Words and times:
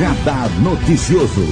Radar 0.00 0.48
Noticioso. 0.62 1.42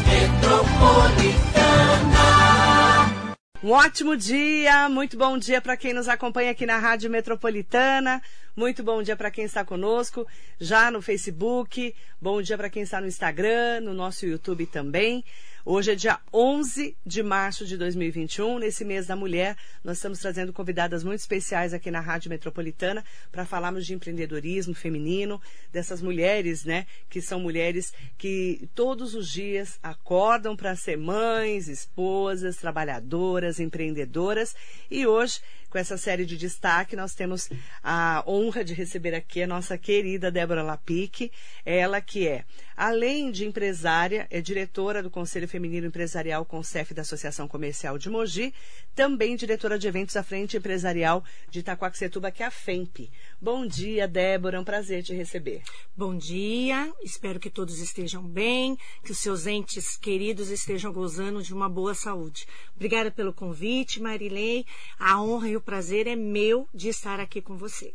Um 3.63 3.73
ótimo 3.73 4.17
dia, 4.17 4.89
muito 4.89 5.19
bom 5.19 5.37
dia 5.37 5.61
para 5.61 5.77
quem 5.77 5.93
nos 5.93 6.09
acompanha 6.09 6.53
aqui 6.53 6.65
na 6.65 6.79
Rádio 6.79 7.11
Metropolitana. 7.11 8.23
Muito 8.57 8.83
bom 8.83 9.03
dia 9.03 9.15
para 9.15 9.31
quem 9.31 9.45
está 9.45 9.67
conosco 9.67 10.27
já 10.59 10.91
no 10.91 11.03
Facebook. 11.03 11.95
Bom 12.19 12.41
dia 12.41 12.57
para 12.57 12.71
quem 12.71 12.85
está 12.85 13.03
no 13.03 13.07
Instagram, 13.07 13.83
no 13.83 13.93
nosso 13.93 14.25
YouTube 14.25 14.65
também. 14.65 15.23
Hoje 15.71 15.93
é 15.93 15.95
dia 15.95 16.19
11 16.33 16.97
de 17.05 17.23
março 17.23 17.67
de 17.67 17.77
2021. 17.77 18.59
Nesse 18.59 18.87
mês 18.87 19.07
da 19.07 19.15
mulher, 19.15 19.55
nós 19.85 19.99
estamos 19.99 20.19
trazendo 20.19 20.51
convidadas 20.51 21.05
muito 21.05 21.21
especiais 21.21 21.75
aqui 21.75 21.91
na 21.91 22.01
Rádio 22.01 22.31
Metropolitana 22.31 23.05
para 23.31 23.45
falarmos 23.45 23.85
de 23.85 23.93
empreendedorismo 23.93 24.75
feminino, 24.75 25.39
dessas 25.71 26.01
mulheres, 26.01 26.65
né, 26.65 26.87
que 27.11 27.21
são 27.21 27.39
mulheres 27.39 27.93
que 28.17 28.67
todos 28.75 29.15
os 29.15 29.31
dias 29.31 29.79
acordam 29.83 30.57
para 30.57 30.75
ser 30.75 30.97
mães, 30.97 31.69
esposas, 31.69 32.57
trabalhadoras, 32.57 33.61
empreendedoras. 33.61 34.57
E 34.91 35.07
hoje 35.07 35.39
com 35.71 35.79
essa 35.79 35.97
série 35.97 36.25
de 36.25 36.37
destaque, 36.37 36.97
nós 36.97 37.15
temos 37.15 37.51
a 37.83 38.25
honra 38.27 38.65
de 38.65 38.73
receber 38.73 39.15
aqui 39.15 39.43
a 39.43 39.47
nossa 39.47 39.77
querida 39.77 40.31
Débora 40.31 40.63
Lapique, 40.63 41.31
ela 41.65 42.01
que 42.01 42.27
é, 42.27 42.45
além 42.77 43.31
de 43.31 43.45
empresária, 43.45 44.27
é 44.31 44.41
diretora 44.41 45.03
do 45.03 45.11
Conselho 45.11 45.47
Feminino 45.47 45.87
Empresarial 45.87 46.45
Concef 46.45 46.95
da 46.95 47.03
Associação 47.03 47.47
Comercial 47.47 47.99
de 47.99 48.09
Mogi, 48.09 48.55
também 48.95 49.37
diretora 49.37 49.79
de 49.79 49.87
eventos 49.87 50.17
à 50.17 50.23
Frente 50.23 50.57
Empresarial 50.57 51.23
de 51.51 51.61
Itacoaxetuba, 51.61 52.31
que 52.31 52.43
é 52.43 52.47
a 52.47 52.51
FEMP. 52.51 53.11
Bom 53.41 53.65
dia, 53.69 54.09
Débora, 54.09 54.57
é 54.57 54.61
um 54.61 54.65
prazer 54.65 55.01
te 55.01 55.15
receber. 55.15 55.63
Bom 55.97 56.19
dia, 56.19 56.93
espero 57.05 57.39
que 57.39 57.49
todos 57.49 57.79
estejam 57.79 58.21
bem, 58.21 58.77
que 59.05 59.13
os 59.13 59.19
seus 59.19 59.47
entes 59.47 59.97
queridos 59.97 60.51
estejam 60.51 60.93
gozando 60.93 61.41
de 61.41 61.55
uma 61.55 61.69
boa 61.69 61.95
saúde. 61.95 62.49
Obrigada 62.75 63.13
pelo 63.13 63.33
convite, 63.33 64.03
Marilei. 64.03 64.67
A 64.99 65.23
honra 65.23 65.51
e 65.51 65.57
o 65.57 65.61
prazer 65.61 66.09
é 66.09 66.17
meu 66.17 66.69
de 66.75 66.89
estar 66.89 67.21
aqui 67.21 67.41
com 67.41 67.57
você. 67.57 67.95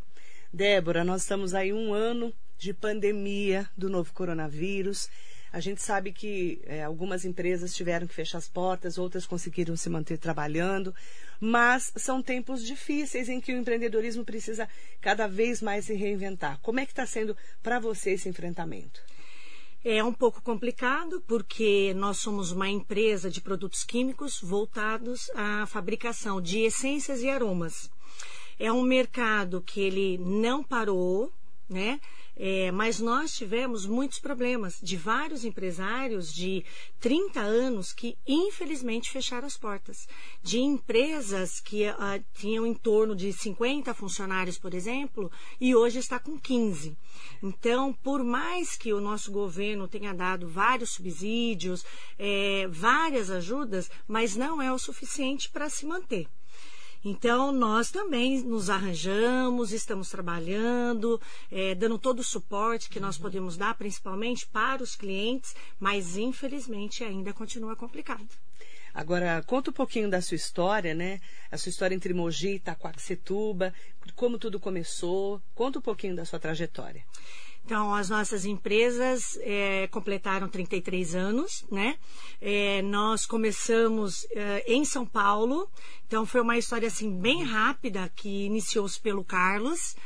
Débora, 0.50 1.04
nós 1.04 1.20
estamos 1.20 1.52
aí 1.52 1.74
um 1.74 1.92
ano 1.92 2.32
de 2.56 2.72
pandemia 2.72 3.68
do 3.76 3.90
novo 3.90 4.14
coronavírus. 4.14 5.10
A 5.54 5.60
gente 5.60 5.80
sabe 5.80 6.10
que 6.10 6.60
é, 6.64 6.82
algumas 6.82 7.24
empresas 7.24 7.72
tiveram 7.72 8.08
que 8.08 8.12
fechar 8.12 8.38
as 8.38 8.48
portas, 8.48 8.98
outras 8.98 9.24
conseguiram 9.24 9.76
se 9.76 9.88
manter 9.88 10.18
trabalhando, 10.18 10.92
mas 11.38 11.92
são 11.94 12.20
tempos 12.20 12.66
difíceis 12.66 13.28
em 13.28 13.40
que 13.40 13.52
o 13.52 13.56
empreendedorismo 13.56 14.24
precisa 14.24 14.68
cada 15.00 15.28
vez 15.28 15.62
mais 15.62 15.84
se 15.84 15.94
reinventar. 15.94 16.58
Como 16.60 16.80
é 16.80 16.84
que 16.84 16.90
está 16.90 17.06
sendo 17.06 17.36
para 17.62 17.78
você 17.78 18.10
esse 18.10 18.28
enfrentamento? 18.28 19.00
É 19.84 20.02
um 20.02 20.12
pouco 20.12 20.42
complicado 20.42 21.22
porque 21.24 21.94
nós 21.94 22.18
somos 22.18 22.50
uma 22.50 22.68
empresa 22.68 23.30
de 23.30 23.40
produtos 23.40 23.84
químicos 23.84 24.40
voltados 24.42 25.30
à 25.36 25.66
fabricação 25.66 26.42
de 26.42 26.62
essências 26.62 27.22
e 27.22 27.30
aromas. 27.30 27.88
É 28.58 28.72
um 28.72 28.82
mercado 28.82 29.62
que 29.62 29.80
ele 29.80 30.18
não 30.18 30.64
parou, 30.64 31.32
né? 31.68 32.00
É, 32.36 32.72
mas 32.72 32.98
nós 32.98 33.32
tivemos 33.34 33.86
muitos 33.86 34.18
problemas 34.18 34.78
de 34.82 34.96
vários 34.96 35.44
empresários 35.44 36.34
de 36.34 36.64
30 37.00 37.40
anos 37.40 37.92
que 37.92 38.16
infelizmente 38.26 39.10
fecharam 39.10 39.46
as 39.46 39.56
portas. 39.56 40.08
De 40.42 40.58
empresas 40.58 41.60
que 41.60 41.88
uh, 41.88 42.24
tinham 42.34 42.66
em 42.66 42.74
torno 42.74 43.14
de 43.14 43.32
50 43.32 43.94
funcionários, 43.94 44.58
por 44.58 44.74
exemplo, 44.74 45.30
e 45.60 45.74
hoje 45.74 45.98
está 45.98 46.18
com 46.18 46.38
15. 46.38 46.96
Então, 47.42 47.92
por 47.92 48.24
mais 48.24 48.76
que 48.76 48.92
o 48.92 49.00
nosso 49.00 49.30
governo 49.30 49.86
tenha 49.86 50.12
dado 50.12 50.48
vários 50.48 50.90
subsídios, 50.90 51.84
é, 52.18 52.66
várias 52.68 53.30
ajudas, 53.30 53.90
mas 54.08 54.34
não 54.34 54.60
é 54.60 54.72
o 54.72 54.78
suficiente 54.78 55.48
para 55.50 55.70
se 55.70 55.86
manter. 55.86 56.26
Então, 57.04 57.52
nós 57.52 57.90
também 57.90 58.42
nos 58.42 58.70
arranjamos, 58.70 59.72
estamos 59.72 60.08
trabalhando, 60.08 61.20
é, 61.52 61.74
dando 61.74 61.98
todo 61.98 62.20
o 62.20 62.24
suporte 62.24 62.88
que 62.88 62.98
nós 62.98 63.18
podemos 63.18 63.58
dar, 63.58 63.74
principalmente 63.74 64.46
para 64.46 64.82
os 64.82 64.96
clientes, 64.96 65.54
mas 65.78 66.16
infelizmente 66.16 67.04
ainda 67.04 67.34
continua 67.34 67.76
complicado. 67.76 68.26
Agora, 68.94 69.42
conta 69.46 69.70
um 69.70 69.74
pouquinho 69.74 70.08
da 70.08 70.22
sua 70.22 70.36
história, 70.36 70.94
né? 70.94 71.20
A 71.50 71.58
sua 71.58 71.68
história 71.68 71.94
entre 71.94 72.14
Mogi 72.14 72.50
e 72.50 72.54
Itaquaquecetuba, 72.54 73.74
como 74.14 74.38
tudo 74.38 74.60
começou. 74.60 75.42
Conta 75.52 75.80
um 75.80 75.82
pouquinho 75.82 76.14
da 76.14 76.24
sua 76.24 76.38
trajetória. 76.38 77.04
Então, 77.64 77.94
as 77.94 78.10
nossas 78.10 78.44
empresas 78.44 79.38
é, 79.40 79.88
completaram 79.90 80.46
33 80.48 81.14
anos, 81.14 81.64
né? 81.70 81.96
É, 82.38 82.82
nós 82.82 83.24
começamos 83.24 84.26
é, 84.32 84.64
em 84.66 84.84
São 84.84 85.06
Paulo, 85.06 85.66
então 86.06 86.26
foi 86.26 86.42
uma 86.42 86.58
história 86.58 86.88
assim 86.88 87.10
bem 87.10 87.42
rápida 87.42 88.12
que 88.14 88.44
iniciou-se 88.44 89.00
pelo 89.00 89.24
Carlos. 89.24 89.96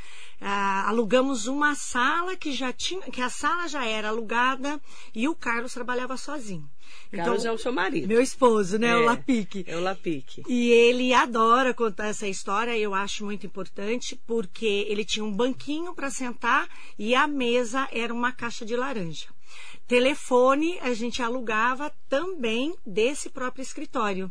Ah, 0.40 0.88
alugamos 0.88 1.46
uma 1.46 1.74
sala 1.74 2.36
que 2.36 2.52
já 2.52 2.72
tinha, 2.72 3.02
que 3.02 3.20
a 3.20 3.28
sala 3.28 3.66
já 3.66 3.84
era 3.84 4.08
alugada 4.08 4.80
e 5.14 5.28
o 5.28 5.34
Carlos 5.34 5.74
trabalhava 5.74 6.16
sozinho. 6.16 6.68
Carlos 7.10 7.40
então, 7.40 7.52
é 7.52 7.54
o 7.54 7.58
seu 7.58 7.72
marido. 7.72 8.06
Meu 8.06 8.20
esposo, 8.20 8.78
né? 8.78 8.88
É, 8.88 8.96
o 8.96 9.04
Lapique. 9.04 9.64
É 9.66 9.76
o 9.76 9.80
Lapique. 9.80 10.42
E 10.48 10.70
ele 10.70 11.12
adora 11.12 11.74
contar 11.74 12.08
essa 12.08 12.26
história, 12.26 12.76
eu 12.76 12.94
acho 12.94 13.24
muito 13.24 13.46
importante, 13.46 14.18
porque 14.26 14.86
ele 14.88 15.04
tinha 15.04 15.24
um 15.24 15.32
banquinho 15.32 15.94
para 15.94 16.10
sentar 16.10 16.68
e 16.98 17.14
a 17.14 17.26
mesa 17.26 17.88
era 17.90 18.12
uma 18.12 18.32
caixa 18.32 18.64
de 18.64 18.76
laranja. 18.76 19.26
Telefone 19.86 20.78
a 20.80 20.92
gente 20.92 21.22
alugava 21.22 21.90
também 22.08 22.74
desse 22.86 23.30
próprio 23.30 23.62
escritório. 23.62 24.30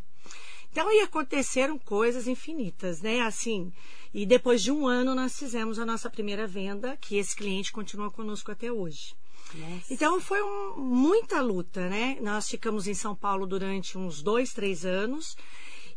Então, 0.78 0.92
e 0.92 1.02
aconteceram 1.02 1.80
coisas 1.80 2.28
infinitas, 2.28 3.02
né? 3.02 3.22
Assim, 3.22 3.74
e 4.14 4.28
depois 4.28 4.62
de 4.62 4.72
um 4.72 4.86
ano 4.86 5.16
nós 5.16 5.36
fizemos 5.36 5.80
a 5.80 5.86
nossa 5.88 6.08
primeira 6.08 6.46
venda, 6.46 6.96
que 7.02 7.18
esse 7.18 7.36
cliente 7.36 7.72
continua 7.72 8.12
conosco 8.12 8.52
até 8.52 8.72
hoje. 8.72 9.16
Nossa. 9.56 9.92
Então 9.92 10.22
foi 10.22 10.40
um, 10.44 10.78
muita 10.78 11.42
luta, 11.42 11.90
né? 11.90 12.20
Nós 12.22 12.48
ficamos 12.48 12.86
em 12.86 12.94
São 12.94 13.16
Paulo 13.16 13.48
durante 13.48 13.98
uns 13.98 14.22
dois, 14.22 14.54
três 14.54 14.86
anos 14.86 15.36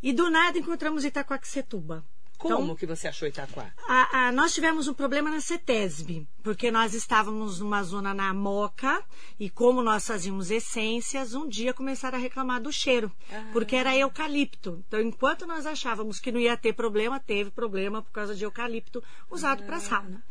e 0.03 0.15
do 0.15 0.31
nada 0.31 0.59
encontramos 0.59 1.05
Itacoaxetuba. 1.05 2.03
Como 2.41 2.63
então, 2.65 2.75
que 2.75 2.87
você 2.87 3.07
achou 3.07 3.29
Itaquá? 3.29 3.71
A, 3.87 4.29
a, 4.29 4.33
nós 4.33 4.55
tivemos 4.55 4.89
um 4.89 4.95
problema 4.95 5.31
na 5.31 5.43
CETESB, 5.43 6.27
porque 6.43 6.71
nós 6.71 6.95
estávamos 6.95 7.61
numa 7.61 7.83
zona 7.83 8.15
na 8.15 8.33
Moca 8.33 9.05
e 9.39 9.51
como 9.51 9.83
nós 9.83 10.07
fazíamos 10.07 10.51
essências, 10.51 11.35
um 11.35 11.47
dia 11.47 11.75
começaram 11.75 12.17
a 12.17 12.21
reclamar 12.21 12.63
do 12.63 12.73
cheiro, 12.73 13.13
ah. 13.31 13.51
porque 13.53 13.77
era 13.77 13.95
eucalipto. 13.95 14.83
Então, 14.89 15.03
enquanto 15.03 15.47
nós 15.47 15.67
achávamos 15.67 16.19
que 16.19 16.33
não 16.33 16.41
ia 16.41 16.57
ter 16.57 16.73
problema, 16.73 17.21
teve 17.21 17.51
problema 17.51 18.01
por 18.01 18.11
causa 18.11 18.35
de 18.35 18.43
eucalipto 18.43 19.05
usado 19.31 19.63
ah. 19.63 19.67
para 19.67 19.79
sauna. 19.79 20.25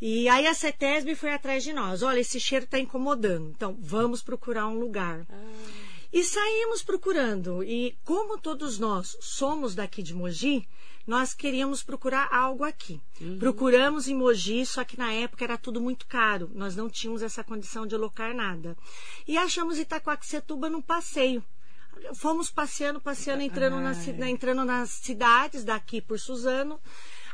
E 0.00 0.28
aí 0.28 0.44
a 0.44 0.54
CETESB 0.54 1.14
foi 1.14 1.32
atrás 1.32 1.62
de 1.62 1.72
nós. 1.72 2.02
Olha, 2.02 2.18
esse 2.18 2.40
cheiro 2.40 2.64
está 2.64 2.80
incomodando. 2.80 3.52
Então, 3.54 3.78
vamos 3.80 4.22
procurar 4.22 4.66
um 4.66 4.76
lugar. 4.76 5.24
Ah. 5.30 5.97
E 6.12 6.24
saímos 6.24 6.82
procurando. 6.82 7.62
E 7.62 7.98
como 8.04 8.38
todos 8.38 8.78
nós 8.78 9.16
somos 9.20 9.74
daqui 9.74 10.02
de 10.02 10.14
Mogi, 10.14 10.66
nós 11.06 11.32
queríamos 11.32 11.82
procurar 11.82 12.28
algo 12.30 12.64
aqui. 12.64 13.00
Uhum. 13.20 13.38
Procuramos 13.38 14.08
em 14.08 14.14
Mogi, 14.14 14.64
só 14.66 14.84
que 14.84 14.98
na 14.98 15.12
época 15.12 15.44
era 15.44 15.56
tudo 15.56 15.80
muito 15.80 16.06
caro. 16.06 16.50
Nós 16.54 16.76
não 16.76 16.88
tínhamos 16.88 17.22
essa 17.22 17.42
condição 17.42 17.86
de 17.86 17.94
alocar 17.94 18.34
nada. 18.34 18.76
E 19.26 19.36
achamos 19.38 19.78
Itacoaxetuba 19.78 20.68
num 20.68 20.82
passeio. 20.82 21.42
Fomos 22.14 22.50
passeando, 22.50 23.00
passeando, 23.00 23.42
entrando, 23.42 23.80
na, 23.80 23.92
entrando 24.28 24.64
nas 24.64 24.90
cidades 24.90 25.64
daqui 25.64 26.00
por 26.00 26.18
Suzano. 26.18 26.80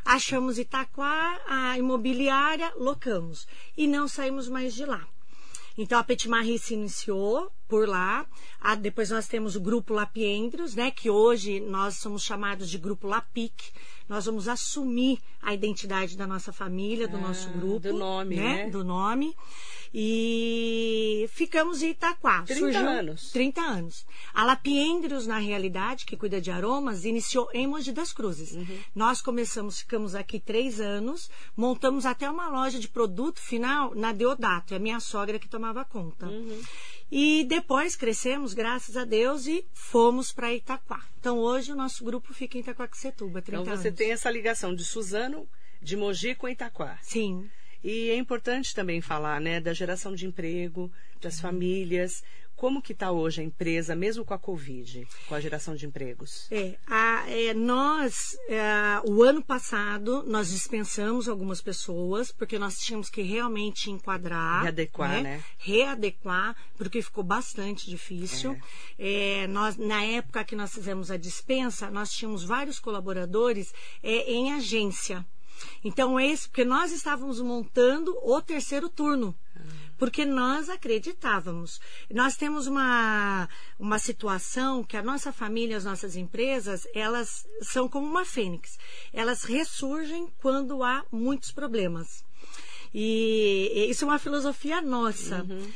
Achamos 0.05 0.59
Itaquá, 0.59 1.41
a 1.47 1.79
imobiliária, 1.79 2.73
locamos. 2.77 3.47
E 3.77 3.87
não 3.87 4.07
saímos 4.07 4.49
mais 4.49 4.75
de 4.75 4.85
lá. 4.85 5.07
Então 5.77 5.99
a 5.99 6.05
Petit 6.05 6.29
Marie 6.29 6.59
se 6.59 6.75
iniciou 6.75 7.51
por 7.69 7.89
lá. 7.89 8.27
Ah, 8.61 8.75
depois 8.75 9.11
nós 9.11 9.27
temos 9.27 9.57
o 9.57 9.61
grupo 9.61 9.93
Lapiendros, 9.93 10.75
né, 10.75 10.91
que 10.91 11.11
hoje 11.11 11.61
nós 11.61 11.97
somos 11.97 12.23
chamados 12.23 12.71
de 12.71 12.79
grupo 12.79 13.07
Lapic. 13.07 13.55
Nós 14.09 14.27
vamos 14.27 14.49
assumir 14.49 15.19
a 15.43 15.53
identidade 15.53 16.17
da 16.17 16.27
nossa 16.27 16.53
família, 16.53 17.09
do 17.09 17.17
ah, 17.17 17.21
nosso 17.21 17.49
grupo, 17.51 17.81
do 17.81 17.95
nome, 17.95 18.37
né? 18.37 18.65
né? 18.65 18.71
Do 18.71 18.85
nome. 18.85 19.35
E 19.97 21.27
ficamos 21.31 21.81
em 21.81 21.91
Itaquá. 21.91 22.43
30 22.43 22.59
Surgiu 22.59 22.89
anos. 22.89 23.31
30 23.31 23.61
anos. 23.61 24.05
A 24.35 24.45
Lapiendros, 24.45 25.25
na 25.25 25.39
realidade, 25.39 26.05
que 26.05 26.17
cuida 26.17 26.41
de 26.41 26.51
aromas, 26.51 27.05
iniciou 27.05 27.49
em 27.55 27.69
Mogi 27.69 27.93
das 27.93 28.13
Cruzes. 28.13 28.53
Uhum. 28.53 28.79
Nós 28.93 29.23
começamos, 29.23 29.79
ficamos 29.79 30.17
aqui 30.17 30.41
três 30.41 30.81
anos, 30.81 31.31
montamos 31.57 32.05
até 32.05 32.29
uma 32.29 32.49
loja 32.49 32.81
de 32.81 32.89
produto 32.89 33.41
final 33.41 33.95
na 33.95 34.13
Deodato, 34.13 34.75
é 34.75 34.79
a 34.79 34.81
minha 34.81 34.99
sogra 34.99 35.39
que 35.39 35.49
tomava 35.49 35.85
conta. 35.85 36.27
Uhum. 36.27 36.61
E 37.09 37.45
depois 37.45 37.95
crescemos, 37.95 38.53
graças 38.53 38.97
a 38.97 39.05
Deus, 39.05 39.47
e 39.47 39.65
fomos 39.73 40.33
para 40.33 40.53
Itaquá. 40.53 41.05
Então 41.21 41.39
hoje 41.39 41.71
o 41.71 41.77
nosso 41.77 42.05
grupo 42.05 42.35
fica 42.35 42.59
em 42.59 42.63
Itaquaquecetuba, 42.63 43.41
30 43.41 43.63
Então 43.63 43.77
você 43.77 43.89
anos. 43.89 43.99
tem 43.99 44.11
essa 44.11 44.29
ligação 44.29 44.75
de 44.75 44.85
Suzano, 44.85 45.47
de 45.81 45.97
Mogi 45.97 46.35
com 46.35 46.49
Itaquá. 46.49 46.99
Sim. 47.01 47.49
E 47.85 48.09
é 48.09 48.17
importante 48.17 48.75
também 48.75 49.03
falar, 49.03 49.39
né, 49.39 49.61
da 49.61 49.75
geração 49.75 50.15
de 50.15 50.27
emprego, 50.27 50.91
das 51.21 51.39
famílias. 51.39 52.25
Como 52.57 52.81
que 52.81 52.93
está 52.93 53.11
hoje 53.11 53.43
a 53.43 53.45
empresa, 53.45 53.95
mesmo 53.95 54.25
com 54.25 54.33
a 54.33 54.39
Covid, 54.39 55.07
com 55.29 55.35
a 55.35 55.41
geração 55.41 55.75
de 55.75 55.85
empregos? 55.85 56.47
É, 56.51 56.79
a, 56.87 57.25
é, 57.29 57.53
nós, 57.53 58.39
é, 58.49 58.63
o 59.05 59.23
ano 59.23 59.45
passado, 59.45 60.23
nós 60.27 60.51
dispensamos 60.51 61.29
algumas 61.29 61.61
pessoas, 61.61 62.33
porque 62.33 62.59
nós 62.59 62.79
tínhamos 62.79 63.11
que 63.11 63.21
realmente 63.21 63.91
enquadrar. 63.91 64.63
Readequar, 64.63 65.11
né? 65.11 65.23
né? 65.23 65.45
Readequar, 65.59 66.57
porque 66.77 67.03
ficou 67.03 67.25
bastante 67.25 67.91
difícil. 67.91 68.57
É. 68.99 69.43
é. 69.43 69.47
nós, 69.49 69.77
na 69.77 70.03
época 70.05 70.45
que 70.45 70.57
nós 70.57 70.73
fizemos 70.73 71.11
a 71.11 71.19
dispensa, 71.19 71.91
nós 71.91 72.13
tínhamos 72.13 72.45
vários 72.45 72.79
colaboradores 72.79 73.75
é, 74.03 74.31
em 74.33 74.55
agência. 74.55 75.27
Então, 75.83 76.19
esse, 76.19 76.49
porque 76.49 76.65
nós 76.65 76.93
estávamos 76.93 77.41
montando 77.41 78.17
o 78.23 78.41
terceiro 78.41 78.89
turno 78.89 79.35
porque 79.97 80.25
nós 80.25 80.69
acreditávamos. 80.69 81.81
Nós 82.11 82.37
temos 82.37 82.67
uma, 82.67 83.49
uma 83.79 83.99
situação 83.99 84.83
que 84.83 84.97
a 84.97 85.03
nossa 85.03 85.33
família, 85.33 85.77
as 85.77 85.85
nossas 85.85 86.17
empresas, 86.17 86.87
elas 86.95 87.47
são 87.63 87.89
como 87.89 88.07
uma 88.07 88.25
fênix. 88.25 88.79
Elas 89.13 89.45
ressurgem 89.45 90.29
quando 90.39 90.83
há 90.83 91.05
muitos 91.11 91.53
problemas. 91.53 92.25
E 92.93 93.87
isso 93.89 94.05
é 94.05 94.09
uma 94.09 94.19
filosofia 94.19 94.81
nossa. 94.81 95.43
Uhum. 95.43 95.73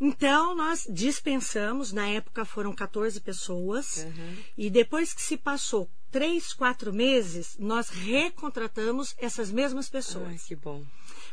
Então, 0.00 0.54
nós 0.54 0.86
dispensamos, 0.90 1.92
na 1.92 2.08
época 2.08 2.44
foram 2.44 2.72
14 2.74 3.20
pessoas, 3.20 3.98
uhum. 3.98 4.36
e 4.58 4.68
depois 4.68 5.12
que 5.12 5.22
se 5.22 5.36
passou 5.36 5.88
três, 6.12 6.52
quatro 6.52 6.92
meses, 6.92 7.56
nós 7.58 7.88
recontratamos 7.88 9.14
essas 9.18 9.50
mesmas 9.50 9.88
pessoas. 9.88 10.28
Ai, 10.28 10.38
que 10.46 10.54
bom. 10.54 10.84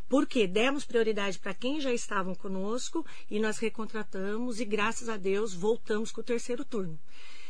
Porque 0.07 0.47
demos 0.47 0.85
prioridade 0.85 1.37
para 1.37 1.53
quem 1.53 1.81
já 1.81 1.93
estavam 1.93 2.33
conosco 2.33 3.05
e 3.29 3.39
nós 3.39 3.59
recontratamos 3.59 4.59
e, 4.59 4.65
graças 4.65 5.09
a 5.09 5.17
Deus, 5.17 5.53
voltamos 5.53 6.11
com 6.11 6.21
o 6.21 6.23
terceiro 6.23 6.63
turno. 6.63 6.97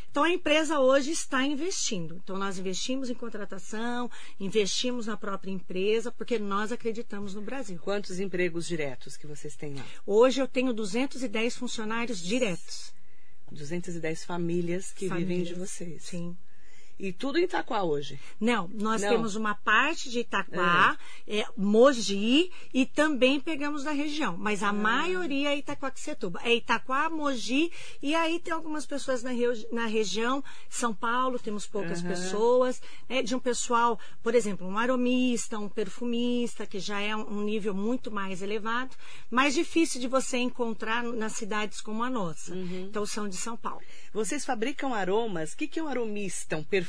Então 0.09 0.23
a 0.23 0.29
empresa 0.31 0.79
hoje 0.79 1.11
está 1.11 1.45
investindo. 1.45 2.19
Então 2.23 2.35
nós 2.35 2.57
investimos 2.57 3.11
em 3.11 3.13
contratação, 3.13 4.09
investimos 4.39 5.05
na 5.05 5.15
própria 5.15 5.51
empresa, 5.51 6.11
porque 6.11 6.39
nós 6.39 6.71
acreditamos 6.71 7.35
no 7.35 7.41
Brasil. 7.41 7.77
Quantos 7.79 8.19
empregos 8.19 8.65
diretos 8.65 9.15
que 9.15 9.27
vocês 9.27 9.55
têm 9.55 9.75
lá? 9.75 9.85
Hoje 10.05 10.41
eu 10.41 10.47
tenho 10.47 10.73
210 10.73 11.55
funcionários 11.55 12.19
diretos. 12.19 12.91
210 13.51 14.25
famílias 14.25 14.91
que 14.91 15.07
famílias, 15.07 15.29
vivem 15.29 15.43
de 15.43 15.53
vocês. 15.53 16.03
Sim. 16.03 16.35
E 16.99 17.13
tudo 17.13 17.39
em 17.39 17.45
Itaquá 17.45 17.81
hoje? 17.81 18.19
Não, 18.41 18.69
nós 18.73 19.01
Não. 19.01 19.09
temos 19.09 19.37
uma 19.37 19.55
parte 19.55 20.09
de 20.09 20.19
Itaquá, 20.19 20.97
é. 21.25 21.39
É, 21.39 21.47
Mogi 21.55 22.51
e 22.73 22.85
também 22.85 23.39
pegamos 23.39 23.85
da 23.85 23.91
região. 23.91 24.35
Mas 24.37 24.61
a 24.61 24.69
ah. 24.69 24.73
maioria 24.73 25.53
é 25.53 25.57
Itaquaquecetuba. 25.57 26.41
É 26.43 26.53
Itaquá, 26.53 27.09
Mogi 27.09 27.71
e 28.01 28.13
aí 28.13 28.37
tem 28.37 28.53
algumas 28.53 28.85
pessoas 28.85 29.23
na, 29.23 29.31
na 29.71 29.85
região. 29.85 30.43
São 30.69 30.93
Paulo, 30.93 31.39
temos 31.39 31.65
poucas 31.65 32.01
uhum. 32.01 32.09
pessoas. 32.09 32.81
É, 33.07 33.21
de 33.21 33.33
um 33.33 33.39
pessoal, 33.39 33.97
por 34.21 34.35
exemplo, 34.35 34.67
um 34.67 34.77
aromista, 34.77 35.57
um 35.57 35.69
perfumista, 35.69 36.67
que 36.67 36.79
já 36.79 36.99
é 36.99 37.15
um 37.15 37.41
nível 37.43 37.73
muito 37.73 38.11
mais 38.11 38.41
elevado. 38.41 38.93
Mais 39.31 39.53
difícil 39.53 40.01
de 40.01 40.07
você 40.09 40.37
encontrar 40.37 41.01
nas 41.01 41.31
cidades 41.33 41.79
como 41.79 42.03
a 42.03 42.09
nossa. 42.09 42.53
Uhum. 42.53 42.87
Então 42.89 43.05
são 43.05 43.29
de 43.29 43.37
São 43.37 43.55
Paulo. 43.55 43.81
Vocês 44.11 44.43
fabricam 44.43 44.93
aromas. 44.93 45.53
O 45.53 45.57
que, 45.57 45.65
que 45.65 45.79
é 45.79 45.83
um 45.83 45.87
aromista, 45.87 46.57
um 46.57 46.63
perfumista? 46.63 46.88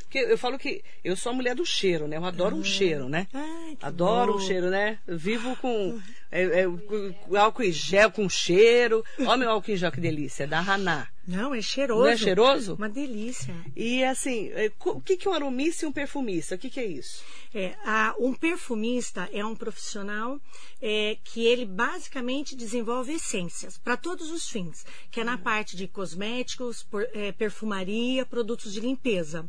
Porque 0.00 0.18
eu 0.18 0.38
falo 0.38 0.58
que 0.58 0.82
eu 1.02 1.16
sou 1.16 1.32
a 1.32 1.34
mulher 1.34 1.54
do 1.54 1.64
cheiro, 1.64 2.06
né? 2.06 2.16
Eu 2.16 2.24
adoro 2.24 2.56
um 2.56 2.64
cheiro, 2.64 3.08
né? 3.08 3.26
Ai, 3.32 3.76
adoro 3.82 4.32
bom. 4.32 4.38
um 4.38 4.40
cheiro, 4.42 4.70
né? 4.70 4.98
Eu 5.06 5.18
vivo 5.18 5.56
com 5.56 6.00
é, 6.30 6.42
é, 6.42 7.38
álcool 7.38 7.62
em 7.62 7.72
gel 7.72 8.10
com 8.10 8.28
cheiro. 8.28 9.04
Olha 9.20 9.36
meu 9.36 9.50
álcool 9.50 9.72
em 9.72 9.76
gel, 9.76 9.90
que 9.90 10.00
delícia. 10.00 10.44
É 10.44 10.46
da 10.46 10.60
Haná. 10.60 11.08
Não, 11.26 11.52
é 11.52 11.60
cheiroso. 11.60 12.02
Não 12.02 12.08
é 12.08 12.16
cheiroso? 12.16 12.74
Uma 12.74 12.88
delícia. 12.88 13.54
E 13.74 14.04
assim, 14.04 14.48
é, 14.50 14.70
o 14.84 15.00
que, 15.00 15.18
é 15.26 15.28
um 15.28 15.34
aromista 15.34 15.84
e 15.84 15.88
um 15.88 15.92
perfumista? 15.92 16.54
O 16.54 16.58
que, 16.58 16.70
que 16.70 16.78
é 16.78 16.86
isso? 16.86 17.24
É, 17.52 17.74
a, 17.84 18.14
um 18.18 18.32
perfumista 18.32 19.28
é 19.32 19.44
um 19.44 19.56
profissional 19.56 20.40
é, 20.80 21.18
que 21.24 21.44
ele 21.44 21.64
basicamente 21.64 22.54
desenvolve 22.54 23.14
essências 23.14 23.76
para 23.76 23.96
todos 23.96 24.30
os 24.30 24.48
fins, 24.48 24.86
que 25.10 25.20
é 25.20 25.24
na 25.24 25.36
parte 25.36 25.76
de 25.76 25.88
cosméticos, 25.88 26.84
por, 26.84 27.02
é, 27.12 27.32
perfumaria, 27.32 28.24
produtos 28.24 28.72
de 28.72 28.78
limpeza. 28.78 29.48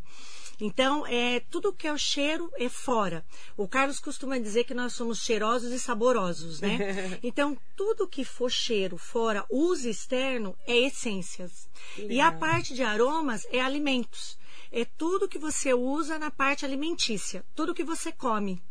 Então, 0.59 1.05
é, 1.05 1.39
tudo 1.39 1.73
que 1.73 1.87
é 1.87 1.93
o 1.93 1.97
cheiro 1.97 2.51
é 2.55 2.67
fora. 2.67 3.23
O 3.55 3.67
Carlos 3.67 3.99
costuma 3.99 4.39
dizer 4.39 4.63
que 4.63 4.73
nós 4.73 4.93
somos 4.93 5.19
cheirosos 5.19 5.71
e 5.71 5.79
saborosos, 5.79 6.61
né? 6.61 7.19
então, 7.21 7.57
tudo 7.75 8.07
que 8.07 8.25
for 8.25 8.49
cheiro 8.49 8.97
fora, 8.97 9.45
uso 9.49 9.87
externo, 9.87 10.57
é 10.65 10.75
essências. 10.77 11.69
E 11.97 12.19
a 12.19 12.31
parte 12.31 12.73
de 12.73 12.81
aromas 12.81 13.45
é 13.51 13.61
alimentos. 13.61 14.37
É 14.71 14.83
tudo 14.83 15.29
que 15.29 15.39
você 15.39 15.73
usa 15.73 16.17
na 16.17 16.31
parte 16.31 16.65
alimentícia, 16.65 17.45
tudo 17.55 17.73
que 17.73 17.83
você 17.83 18.11
come. 18.11 18.61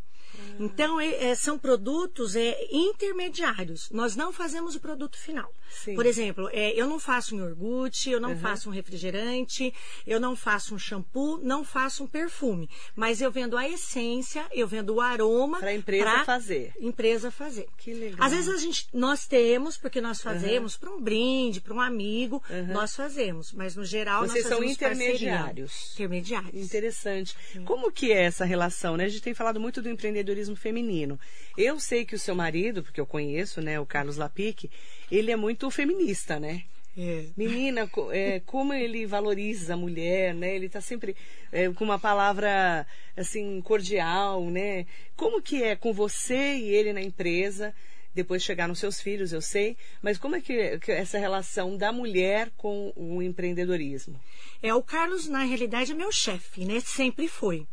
Então, 0.59 1.01
é, 1.01 1.29
é, 1.31 1.35
são 1.35 1.59
produtos 1.59 2.37
é, 2.37 2.57
intermediários. 2.71 3.91
Nós 3.91 4.17
não 4.17 4.33
fazemos 4.33 4.75
o 4.75 4.81
produto 4.81 5.17
final. 5.19 5.53
Sim. 5.71 5.95
Por 5.95 6.07
exemplo, 6.07 6.49
é, 6.53 6.73
eu 6.81 6.87
não 6.87 6.99
faço 6.99 7.35
um 7.35 7.39
iogurte, 7.39 8.11
eu 8.11 8.21
não 8.21 8.31
uhum. 8.31 8.39
faço 8.39 8.69
um 8.69 8.73
refrigerante, 8.73 9.75
eu 10.07 10.19
não 10.21 10.35
faço 10.37 10.75
um 10.75 10.79
shampoo, 10.79 11.39
não 11.43 11.65
faço 11.65 12.05
um 12.05 12.07
perfume. 12.07 12.69
Mas 12.95 13.21
eu 13.21 13.31
vendo 13.31 13.57
a 13.57 13.69
essência, 13.69 14.47
eu 14.53 14.67
vendo 14.67 14.95
o 14.95 15.01
aroma. 15.01 15.59
Para 15.59 15.71
a 15.71 15.75
empresa 15.75 16.25
fazer. 16.25 16.73
Empresa 16.81 17.31
fazer. 17.31 17.67
Que 17.77 17.93
legal. 17.93 18.25
Às 18.25 18.33
vezes 18.33 18.55
a 18.55 18.57
gente, 18.57 18.89
nós 18.93 19.27
temos, 19.27 19.77
porque 19.77 20.01
nós 20.01 20.21
fazemos 20.21 20.75
uhum. 20.75 20.81
para 20.81 20.91
um 20.91 21.01
brinde, 21.01 21.61
para 21.61 21.75
um 21.75 21.81
amigo, 21.81 22.43
uhum. 22.49 22.67
nós 22.73 22.95
fazemos. 22.95 23.53
Mas 23.53 23.77
no 23.77 23.85
geral 23.85 24.27
Vocês 24.27 24.45
nós 24.45 24.55
são 24.55 24.65
intermediários. 24.65 25.73
Parceria. 25.73 25.95
Intermediários. 25.95 26.65
Interessante. 26.65 27.37
Como 27.65 27.91
que 27.93 28.13
é 28.13 28.25
essa 28.25 28.45
relação? 28.45 28.97
Né? 28.97 29.05
A 29.05 29.09
gente 29.09 29.23
tem 29.23 29.35
falado 29.35 29.61
muito 29.61 29.83
do 29.83 29.89
empreendedorismo 30.27 30.57
feminino. 30.57 31.19
Eu 31.57 31.79
sei 31.79 32.05
que 32.05 32.15
o 32.15 32.19
seu 32.19 32.35
marido, 32.35 32.83
porque 32.83 33.01
eu 33.01 33.07
conheço, 33.07 33.61
né, 33.61 33.79
o 33.79 33.87
Carlos 33.87 34.17
Lapique, 34.17 34.71
ele 35.11 35.31
é 35.31 35.37
muito 35.37 35.71
feminista, 35.71 36.41
né? 36.41 36.65
É. 36.99 37.27
Menina, 37.37 37.89
é, 38.11 38.41
como 38.41 38.73
ele 38.73 39.05
valoriza 39.07 39.75
a 39.75 39.77
mulher, 39.77 40.35
né? 40.35 40.57
Ele 40.57 40.65
está 40.65 40.81
sempre 40.81 41.15
é, 41.53 41.69
com 41.69 41.85
uma 41.85 41.99
palavra 41.99 42.87
assim 43.15 43.61
cordial, 43.61 44.43
né? 44.51 44.87
Como 45.15 45.43
que 45.43 45.63
é 45.63 45.77
com 45.77 45.93
você 45.93 46.55
e 46.55 46.71
ele 46.71 46.95
na 46.95 47.03
empresa? 47.03 47.75
Depois 48.15 48.43
chegar 48.43 48.67
nos 48.67 48.79
seus 48.79 48.99
filhos, 48.99 49.31
eu 49.31 49.43
sei, 49.43 49.77
mas 50.01 50.17
como 50.17 50.37
é 50.37 50.41
que, 50.41 50.79
que 50.79 50.91
essa 50.91 51.19
relação 51.19 51.77
da 51.77 51.93
mulher 51.93 52.51
com 52.57 52.91
o 52.97 53.23
empreendedorismo? 53.23 54.19
É 54.63 54.73
o 54.73 54.83
Carlos 54.83 55.29
na 55.29 55.45
realidade 55.45 55.93
é 55.93 55.95
meu 55.95 56.11
chefe, 56.11 56.65
né? 56.65 56.81
Sempre 56.81 57.29
foi. 57.29 57.67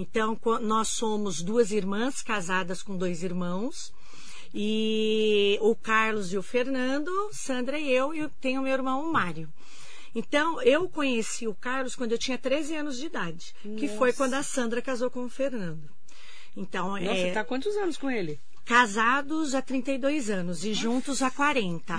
Então 0.00 0.38
nós 0.62 0.88
somos 0.88 1.42
duas 1.42 1.70
irmãs 1.70 2.22
casadas 2.22 2.82
com 2.82 2.96
dois 2.96 3.22
irmãos. 3.22 3.92
E 4.54 5.58
o 5.60 5.76
Carlos 5.76 6.32
e 6.32 6.38
o 6.38 6.42
Fernando, 6.42 7.10
Sandra 7.32 7.78
e 7.78 7.92
eu, 7.92 8.14
e 8.14 8.18
eu 8.20 8.30
tenho 8.40 8.62
meu 8.62 8.72
irmão 8.72 9.04
o 9.04 9.12
Mário. 9.12 9.48
Então, 10.12 10.60
eu 10.62 10.88
conheci 10.88 11.46
o 11.46 11.54
Carlos 11.54 11.94
quando 11.94 12.12
eu 12.12 12.18
tinha 12.18 12.36
13 12.36 12.74
anos 12.76 12.98
de 12.98 13.06
idade, 13.06 13.54
Nossa. 13.64 13.78
que 13.78 13.88
foi 13.96 14.12
quando 14.12 14.34
a 14.34 14.42
Sandra 14.42 14.82
casou 14.82 15.08
com 15.08 15.24
o 15.24 15.28
Fernando. 15.28 15.88
Então, 16.56 16.98
Nossa, 16.98 17.04
é... 17.04 17.32
tá 17.32 17.44
quantos 17.44 17.76
anos 17.76 17.96
com 17.96 18.10
ele? 18.10 18.40
Casados 18.64 19.54
há 19.54 19.62
32 19.62 20.30
anos 20.30 20.64
e 20.64 20.74
juntos 20.74 21.22
há 21.22 21.30
40. 21.30 21.94
Ah, 21.94 21.98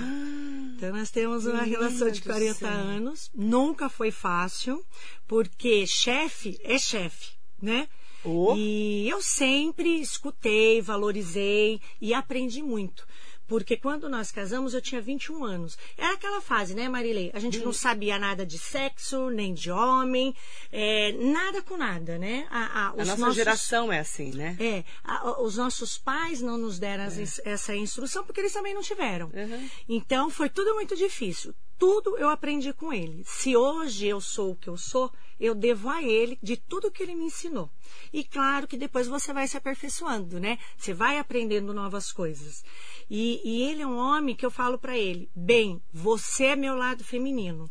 então 0.76 0.92
nós 0.92 1.10
temos 1.10 1.46
uma 1.46 1.62
relação 1.62 2.10
de 2.10 2.20
40 2.20 2.66
anos. 2.66 3.30
Nunca 3.34 3.88
foi 3.88 4.10
fácil, 4.10 4.84
porque 5.26 5.86
chefe 5.86 6.58
é 6.62 6.78
chefe, 6.78 7.32
né? 7.62 7.88
Oh. 8.24 8.54
E 8.56 9.08
eu 9.08 9.22
sempre 9.22 10.00
escutei, 10.00 10.82
valorizei 10.82 11.80
e 12.00 12.12
aprendi 12.12 12.62
muito. 12.62 13.06
Porque 13.46 13.76
quando 13.76 14.08
nós 14.08 14.32
casamos, 14.32 14.72
eu 14.72 14.80
tinha 14.80 15.00
21 15.00 15.44
anos. 15.44 15.76
Era 15.98 16.14
aquela 16.14 16.40
fase, 16.40 16.74
né, 16.74 16.88
Marilei? 16.88 17.30
A 17.34 17.38
gente 17.38 17.58
hum. 17.60 17.64
não 17.66 17.72
sabia 17.72 18.18
nada 18.18 18.46
de 18.46 18.58
sexo, 18.58 19.28
nem 19.28 19.52
de 19.52 19.70
homem, 19.70 20.34
é, 20.70 21.12
nada 21.12 21.60
com 21.60 21.76
nada, 21.76 22.16
né? 22.16 22.46
A, 22.50 22.58
a, 22.58 22.88
a 22.88 22.96
nossa 22.96 23.16
nossos, 23.16 23.34
geração 23.34 23.92
é 23.92 23.98
assim, 23.98 24.30
né? 24.32 24.56
É. 24.58 24.84
A, 25.04 25.42
os 25.42 25.56
nossos 25.58 25.98
pais 25.98 26.40
não 26.40 26.56
nos 26.56 26.78
deram 26.78 27.04
é. 27.04 27.08
essa 27.44 27.76
instrução 27.76 28.24
porque 28.24 28.40
eles 28.40 28.54
também 28.54 28.72
não 28.72 28.80
tiveram. 28.80 29.26
Uhum. 29.26 29.68
Então, 29.86 30.30
foi 30.30 30.48
tudo 30.48 30.72
muito 30.74 30.96
difícil. 30.96 31.54
Tudo 31.82 32.16
eu 32.16 32.28
aprendi 32.28 32.72
com 32.72 32.92
ele. 32.92 33.24
Se 33.26 33.56
hoje 33.56 34.06
eu 34.06 34.20
sou 34.20 34.52
o 34.52 34.54
que 34.54 34.68
eu 34.68 34.76
sou, 34.76 35.10
eu 35.40 35.52
devo 35.52 35.88
a 35.88 36.00
ele 36.00 36.38
de 36.40 36.56
tudo 36.56 36.92
que 36.92 37.02
ele 37.02 37.16
me 37.16 37.24
ensinou. 37.24 37.68
E 38.12 38.22
claro 38.22 38.68
que 38.68 38.76
depois 38.76 39.08
você 39.08 39.32
vai 39.32 39.48
se 39.48 39.56
aperfeiçoando, 39.56 40.38
né? 40.38 40.60
Você 40.76 40.94
vai 40.94 41.18
aprendendo 41.18 41.74
novas 41.74 42.12
coisas. 42.12 42.64
E, 43.10 43.40
e 43.44 43.68
ele 43.68 43.82
é 43.82 43.86
um 43.86 43.98
homem 43.98 44.36
que 44.36 44.46
eu 44.46 44.50
falo 44.50 44.78
para 44.78 44.96
ele: 44.96 45.28
bem, 45.34 45.82
você 45.92 46.44
é 46.46 46.56
meu 46.56 46.76
lado 46.76 47.02
feminino. 47.02 47.68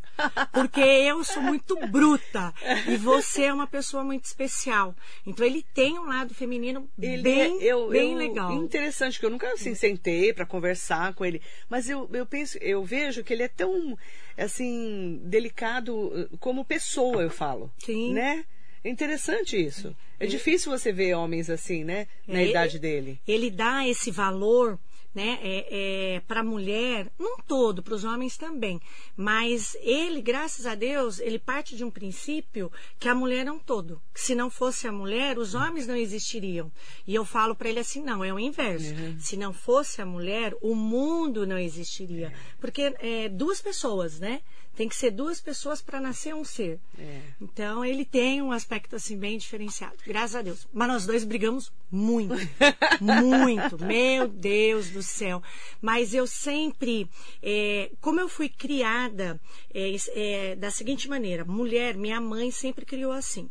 Porque 0.52 0.82
eu 0.82 1.24
sou 1.24 1.42
muito 1.42 1.76
bruta 1.88 2.54
e 2.88 2.98
você 2.98 3.44
é 3.44 3.54
uma 3.54 3.66
pessoa 3.66 4.04
muito 4.04 4.26
especial. 4.26 4.94
Então 5.26 5.46
ele 5.46 5.64
tem 5.74 5.98
um 5.98 6.06
lado 6.06 6.34
feminino 6.34 6.90
ele 7.00 7.24
bem, 7.24 7.62
é, 7.62 7.64
eu, 7.64 7.90
bem 7.90 8.12
eu, 8.12 8.18
legal. 8.18 8.52
Interessante, 8.52 9.20
que 9.20 9.26
eu 9.26 9.30
nunca 9.30 9.52
assim, 9.54 9.74
sentei 9.74 10.34
para 10.34 10.46
conversar 10.46 11.14
com 11.14 11.24
ele. 11.24 11.42
Mas 11.70 11.90
eu, 11.90 12.10
eu 12.12 12.26
penso, 12.26 12.58
eu 12.60 12.84
vejo 12.84 13.24
que 13.24 13.32
ele 13.32 13.44
é 13.44 13.48
tão 13.48 13.98
assim, 14.38 15.22
delicado 15.24 15.96
uh, 15.96 16.38
como 16.40 16.66
pessoa, 16.66 17.22
eu 17.22 17.30
falo. 17.30 17.72
Sim. 17.80 18.14
Né? 18.14 18.46
É 18.84 18.90
interessante 18.90 19.56
isso. 19.64 19.96
É 20.20 20.26
difícil 20.26 20.72
você 20.72 20.92
ver 20.92 21.14
homens 21.14 21.50
assim, 21.50 21.84
né? 21.84 22.08
Na 22.28 22.40
é, 22.40 22.50
idade 22.50 22.80
dele. 22.80 23.20
Ele 23.28 23.52
dá 23.52 23.88
esse 23.88 24.10
valor 24.10 24.80
né, 25.14 25.40
é, 25.42 26.16
é, 26.16 26.20
para 26.22 26.40
a 26.40 26.44
mulher, 26.44 27.12
não 27.20 27.38
todo, 27.38 27.84
para 27.84 27.94
os 27.94 28.04
homens 28.04 28.38
também, 28.38 28.80
mas 29.16 29.76
ele, 29.82 30.22
graças 30.22 30.66
a 30.66 30.76
Deus, 30.76 31.20
ele 31.20 31.38
parte 31.38 31.76
de 31.76 31.84
um 31.84 31.92
princípio 31.92 32.72
que 33.00 33.10
a 33.10 33.16
mulher 33.16 33.46
é 33.48 33.52
um 33.52 33.60
todo. 33.60 34.02
Que 34.14 34.22
se 34.22 34.36
não 34.36 34.50
fosse 34.50 34.88
a 34.88 34.92
mulher, 34.92 35.38
os 35.38 35.54
homens 35.54 35.88
não 35.88 35.96
existiriam. 35.96 36.72
E 37.06 37.14
eu 37.14 37.26
falo 37.26 37.56
para 37.56 37.70
ele 37.70 37.80
assim, 37.80 38.02
não, 38.02 38.24
é 38.24 38.34
o 38.34 38.40
inverso. 38.40 38.94
Uhum. 38.94 39.18
Se 39.20 39.36
não 39.36 39.54
fosse 39.54 40.02
a 40.02 40.06
mulher, 40.06 40.56
o 40.62 40.76
mundo 40.76 41.46
não 41.46 41.58
existiria. 41.58 42.34
Porque 42.60 42.94
é, 43.00 43.28
duas 43.30 43.62
pessoas, 43.62 44.20
né? 44.20 44.42
Tem 44.76 44.88
que 44.88 44.96
ser 44.96 45.12
duas 45.12 45.42
pessoas 45.42 45.82
para 45.82 46.00
nascer 46.00 46.34
um 46.34 46.46
ser. 46.46 46.80
É. 46.98 47.22
Então 47.42 47.84
ele 47.84 48.06
tem 48.06 48.42
um 48.42 48.52
aspecto 48.52 48.96
assim 48.96 49.18
bem 49.18 49.38
diferenciado. 49.38 49.98
Graças 50.06 50.36
a 50.36 50.42
Deus. 50.42 50.68
Mas 50.74 50.88
nós 50.88 51.06
dois 51.06 51.24
brigamos 51.24 51.72
muito, 51.92 52.34
muito. 53.02 53.84
Meu 53.84 54.28
Deus 54.28 54.90
do 54.90 55.04
céu. 55.04 55.44
Mas 55.82 56.14
eu 56.14 56.26
sempre, 56.26 57.10
é, 57.44 57.92
como 58.00 58.20
eu 58.20 58.30
fui 58.30 58.48
criada 58.48 59.40
é, 59.74 59.96
é, 60.14 60.56
da 60.56 60.72
seguinte 60.72 61.10
maneira, 61.10 61.44
mulher, 61.44 61.96
minha 61.96 62.22
mãe 62.22 62.50
sempre 62.50 62.86
criou 62.86 63.12
assim. 63.12 63.50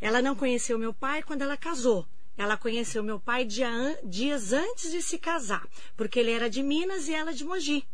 Ela 0.00 0.22
não 0.22 0.34
conheceu 0.34 0.78
meu 0.78 0.94
pai 0.94 1.22
quando 1.22 1.42
ela 1.42 1.56
casou. 1.56 2.06
Ela 2.36 2.56
conheceu 2.56 3.02
meu 3.02 3.20
pai 3.20 3.44
dia, 3.44 3.70
dias 4.02 4.52
antes 4.52 4.90
de 4.90 5.02
se 5.02 5.18
casar, 5.18 5.66
porque 5.96 6.18
ele 6.18 6.30
era 6.30 6.48
de 6.48 6.62
Minas 6.62 7.06
e 7.06 7.14
ela 7.14 7.32
de 7.32 7.44
Mogi. 7.44 7.84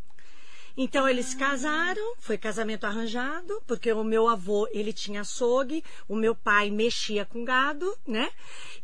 Então 0.80 1.08
eles 1.08 1.34
casaram, 1.34 2.14
foi 2.20 2.38
casamento 2.38 2.84
arranjado, 2.84 3.60
porque 3.66 3.92
o 3.92 4.04
meu 4.04 4.28
avô, 4.28 4.68
ele 4.70 4.92
tinha 4.92 5.22
açougue, 5.22 5.82
o 6.08 6.14
meu 6.14 6.36
pai 6.36 6.70
mexia 6.70 7.24
com 7.24 7.44
gado, 7.44 7.98
né? 8.06 8.30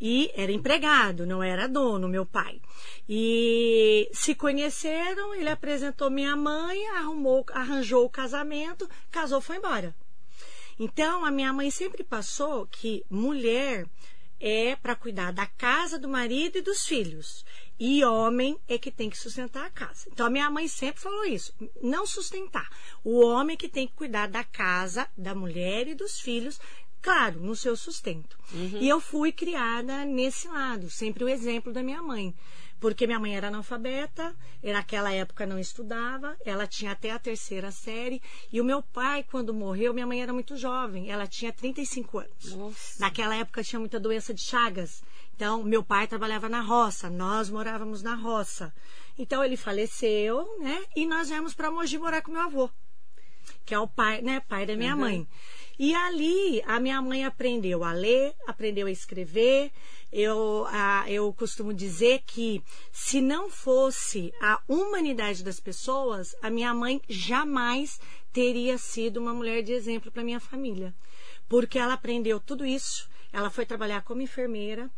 E 0.01 0.29
era 0.35 0.51
empregado, 0.51 1.25
não 1.25 1.41
era 1.41 1.69
dono, 1.69 2.09
meu 2.09 2.27
pai. 2.27 2.61
E 3.09 4.11
se 4.13 4.35
conheceram, 4.35 5.37
ele 5.37 5.49
apresentou 5.49 6.11
minha 6.11 6.35
mãe, 6.35 6.85
arrumou, 6.89 7.47
arranjou 7.53 8.05
o 8.05 8.11
casamento, 8.11 8.91
casou, 9.13 9.41
foi 9.41 9.59
embora. 9.59 9.95
Então 10.77 11.25
a 11.25 11.31
minha 11.31 11.53
mãe 11.53 11.71
sempre 11.71 12.03
passou 12.03 12.67
que 12.67 13.07
mulher 13.09 13.87
é 14.41 14.75
para 14.75 14.97
cuidar 14.97 15.33
da 15.33 15.47
casa 15.47 15.97
do 15.97 16.09
marido 16.09 16.59
e 16.59 16.61
dos 16.61 16.85
filhos. 16.85 17.45
E 17.79 18.05
homem 18.05 18.59
é 18.69 18.79
que 18.79 18.91
tem 18.91 19.11
que 19.11 19.19
sustentar 19.19 19.67
a 19.67 19.71
casa. 19.71 20.09
Então 20.13 20.27
a 20.27 20.31
minha 20.31 20.49
mãe 20.51 20.69
sempre 20.69 21.03
falou 21.03 21.25
isso: 21.25 21.53
não 21.83 22.07
sustentar. 22.07 22.69
O 23.03 23.25
homem 23.25 23.55
é 23.55 23.57
que 23.57 23.69
tem 23.69 23.87
que 23.87 23.95
cuidar 23.95 24.29
da 24.29 24.45
casa, 24.45 25.09
da 25.17 25.35
mulher 25.35 25.89
e 25.89 25.95
dos 25.95 26.21
filhos, 26.21 26.61
claro, 27.03 27.41
no 27.41 27.57
seu 27.57 27.77
sustento. 27.77 28.39
Uhum. 28.53 28.79
E 28.81 28.89
eu 28.89 29.01
fui 29.01 29.33
criada 29.33 30.05
nesse 30.05 30.49
lado, 30.49 30.89
sempre 30.89 31.25
o 31.25 31.29
exemplo 31.29 31.73
da 31.73 31.83
minha 31.83 32.03
mãe. 32.03 32.35
Porque 32.81 33.07
minha 33.07 33.19
mãe 33.19 33.35
era 33.35 33.49
analfabeta, 33.49 34.37
naquela 34.63 35.11
época 35.11 35.47
não 35.47 35.59
estudava, 35.59 36.37
ela 36.45 36.67
tinha 36.67 36.93
até 36.93 37.13
a 37.13 37.19
terceira 37.19 37.71
série. 37.71 38.21
E 38.53 38.61
o 38.61 38.65
meu 38.65 38.83
pai, 38.83 39.23
quando 39.23 39.55
morreu, 39.55 39.95
minha 39.95 40.07
mãe 40.07 40.21
era 40.21 40.35
muito 40.35 40.57
jovem, 40.57 41.11
ela 41.11 41.27
tinha 41.27 41.51
35 41.51 42.19
anos. 42.19 42.55
Nossa. 42.55 43.01
Naquela 43.01 43.37
época 43.37 43.65
tinha 43.65 43.81
muita 43.81 43.99
doença 43.99 44.35
de 44.35 44.43
Chagas. 44.43 45.03
Então, 45.35 45.65
meu 45.65 45.83
pai 45.83 46.07
trabalhava 46.07 46.49
na 46.49 46.61
roça, 46.61 47.11
nós 47.11 47.51
morávamos 47.51 48.05
na 48.05 48.15
roça. 48.15 48.73
Então, 49.19 49.43
ele 49.43 49.57
faleceu, 49.57 50.49
né? 50.61 50.85
E 50.95 51.05
nós 51.05 51.29
viemos 51.29 51.53
para 51.53 51.73
Mogi 51.73 51.99
morar 51.99 52.23
com 52.23 52.31
meu 52.31 52.43
avô, 52.43 52.71
que 53.65 53.75
é 53.75 53.79
o 53.79 53.89
pai, 53.89 54.23
né? 54.23 54.39
Pai 54.49 54.65
da 54.65 54.77
minha 54.77 54.95
uhum. 54.95 55.01
mãe. 55.01 55.29
E 55.77 55.93
ali, 55.93 56.63
a 56.65 56.79
minha 56.79 57.03
mãe 57.03 57.25
aprendeu 57.25 57.83
a 57.83 57.93
ler, 57.93 58.33
aprendeu 58.47 58.87
a 58.87 58.93
escrever. 58.93 59.73
Eu, 60.13 60.67
a, 60.69 61.05
eu 61.11 61.33
costumo 61.33 61.75
dizer 61.75 62.23
que 62.25 62.63
se 62.93 63.21
não 63.21 63.51
fosse 63.51 64.33
a 64.41 64.63
humanidade 64.69 65.43
das 65.43 65.59
pessoas, 65.59 66.37
a 66.41 66.49
minha 66.49 66.73
mãe 66.73 67.03
jamais 67.09 67.99
teria 68.33 68.79
sido 68.79 69.17
uma 69.17 69.35
mulher 69.35 69.65
de 69.65 69.73
exemplo 69.73 70.13
para 70.13 70.23
minha 70.23 70.39
família. 70.39 70.95
Porque 71.49 71.77
ela 71.77 71.95
aprendeu 71.95 72.39
tudo 72.39 72.65
isso 72.65 73.13
ela 73.35 73.51
foi 73.51 73.67
trabalhar 73.67 74.03
como 74.03 74.23
enfermeira. 74.23 74.89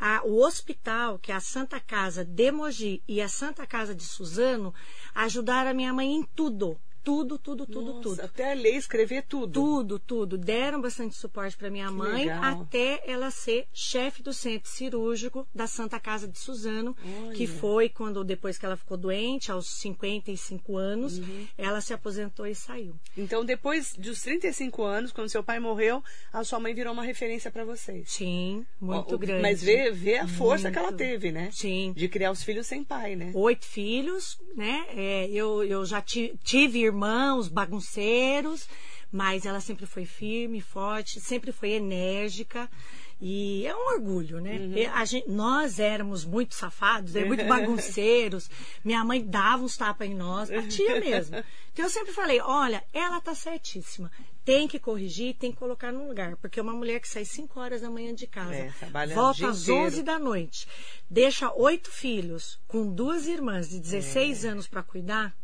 A, 0.00 0.20
o 0.24 0.44
hospital, 0.44 1.16
que 1.16 1.30
é 1.30 1.34
a 1.34 1.40
Santa 1.40 1.78
Casa 1.78 2.24
de 2.24 2.50
Mogi 2.50 3.00
e 3.06 3.22
a 3.22 3.28
Santa 3.28 3.64
Casa 3.68 3.94
de 3.94 4.02
Suzano, 4.02 4.74
ajudaram 5.14 5.70
a 5.70 5.74
minha 5.74 5.92
mãe 5.92 6.12
em 6.12 6.24
tudo 6.24 6.76
tudo, 7.04 7.38
tudo, 7.38 7.66
tudo, 7.66 7.92
Nossa, 7.92 8.02
tudo. 8.02 8.20
Até 8.22 8.54
ler, 8.54 8.76
escrever 8.76 9.24
tudo. 9.28 9.52
Tudo, 9.52 9.98
tudo. 9.98 10.38
Deram 10.38 10.80
bastante 10.80 11.14
suporte 11.14 11.54
para 11.54 11.70
minha 11.70 11.88
que 11.88 11.92
mãe 11.92 12.24
legal. 12.24 12.62
até 12.62 13.02
ela 13.06 13.30
ser 13.30 13.66
chefe 13.74 14.22
do 14.22 14.32
centro 14.32 14.70
cirúrgico 14.70 15.46
da 15.54 15.66
Santa 15.66 16.00
Casa 16.00 16.26
de 16.26 16.38
Suzano, 16.38 16.96
Olha. 17.04 17.34
que 17.34 17.46
foi 17.46 17.90
quando 17.90 18.24
depois 18.24 18.56
que 18.56 18.64
ela 18.64 18.76
ficou 18.76 18.96
doente, 18.96 19.52
aos 19.52 19.66
55 19.66 20.76
anos, 20.78 21.18
uhum. 21.18 21.46
ela 21.58 21.82
se 21.82 21.92
aposentou 21.92 22.46
e 22.46 22.54
saiu. 22.54 22.94
Então, 23.16 23.44
depois 23.44 23.92
dos 23.98 24.22
35 24.22 24.82
anos, 24.82 25.12
quando 25.12 25.28
seu 25.28 25.44
pai 25.44 25.60
morreu, 25.60 26.02
a 26.32 26.42
sua 26.42 26.58
mãe 26.58 26.72
virou 26.72 26.94
uma 26.94 27.04
referência 27.04 27.50
para 27.50 27.66
vocês. 27.66 28.10
Sim, 28.10 28.64
muito 28.80 29.14
o, 29.14 29.18
grande. 29.18 29.42
Mas 29.42 29.62
vê, 29.62 29.90
vê 29.90 30.16
a 30.16 30.26
força 30.26 30.64
muito. 30.64 30.72
que 30.72 30.78
ela 30.78 30.92
teve, 30.92 31.30
né? 31.30 31.50
Sim. 31.52 31.92
De 31.94 32.08
criar 32.08 32.30
os 32.30 32.42
filhos 32.42 32.66
sem 32.66 32.82
pai, 32.82 33.14
né? 33.14 33.30
Oito 33.34 33.66
filhos, 33.66 34.38
né? 34.56 34.86
É, 34.96 35.28
eu, 35.30 35.62
eu 35.62 35.84
já 35.84 36.00
tive 36.00 36.93
irmãos 36.94 37.48
bagunceiros, 37.48 38.68
mas 39.10 39.44
ela 39.44 39.60
sempre 39.60 39.84
foi 39.84 40.04
firme, 40.04 40.60
forte, 40.60 41.20
sempre 41.20 41.52
foi 41.52 41.72
enérgica. 41.72 42.70
E 43.20 43.64
é 43.64 43.74
um 43.74 43.94
orgulho, 43.94 44.40
né? 44.40 44.58
Uhum. 44.58 45.06
Gente, 45.06 45.30
nós 45.30 45.78
éramos 45.78 46.24
muito 46.24 46.54
safados, 46.54 47.14
é 47.14 47.24
muito 47.24 47.44
bagunceiros. 47.46 48.50
Minha 48.84 49.04
mãe 49.04 49.24
dava 49.24 49.62
uns 49.62 49.76
tapas 49.76 50.08
em 50.08 50.14
nós, 50.14 50.50
batia 50.50 51.00
mesmo. 51.00 51.36
Então 51.72 51.84
eu 51.84 51.90
sempre 51.90 52.12
falei: 52.12 52.40
olha, 52.40 52.82
ela 52.92 53.20
tá 53.20 53.34
certíssima. 53.34 54.10
Tem 54.44 54.68
que 54.68 54.78
corrigir, 54.78 55.36
tem 55.36 55.52
que 55.52 55.58
colocar 55.58 55.92
no 55.92 56.06
lugar. 56.06 56.36
Porque 56.36 56.58
é 56.58 56.62
uma 56.62 56.72
mulher 56.72 57.00
que 57.00 57.08
sai 57.08 57.24
5 57.24 57.58
horas 57.58 57.80
da 57.80 57.88
manhã 57.88 58.14
de 58.14 58.26
casa, 58.26 58.54
é, 58.54 58.72
volta 59.14 59.48
às 59.48 59.68
11 59.68 60.02
da 60.02 60.18
noite, 60.18 60.68
deixa 61.08 61.52
oito 61.54 61.90
filhos 61.90 62.60
com 62.66 62.92
duas 62.92 63.26
irmãs 63.26 63.70
de 63.70 63.78
16 63.78 64.44
é. 64.44 64.48
anos 64.48 64.66
para 64.66 64.82
cuidar 64.82 65.34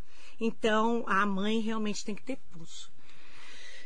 então, 0.41 1.05
a 1.07 1.27
mãe 1.27 1.61
realmente 1.61 2.05
tem 2.05 2.15
que 2.15 2.23
ter 2.23 2.39
pulso. 2.51 2.91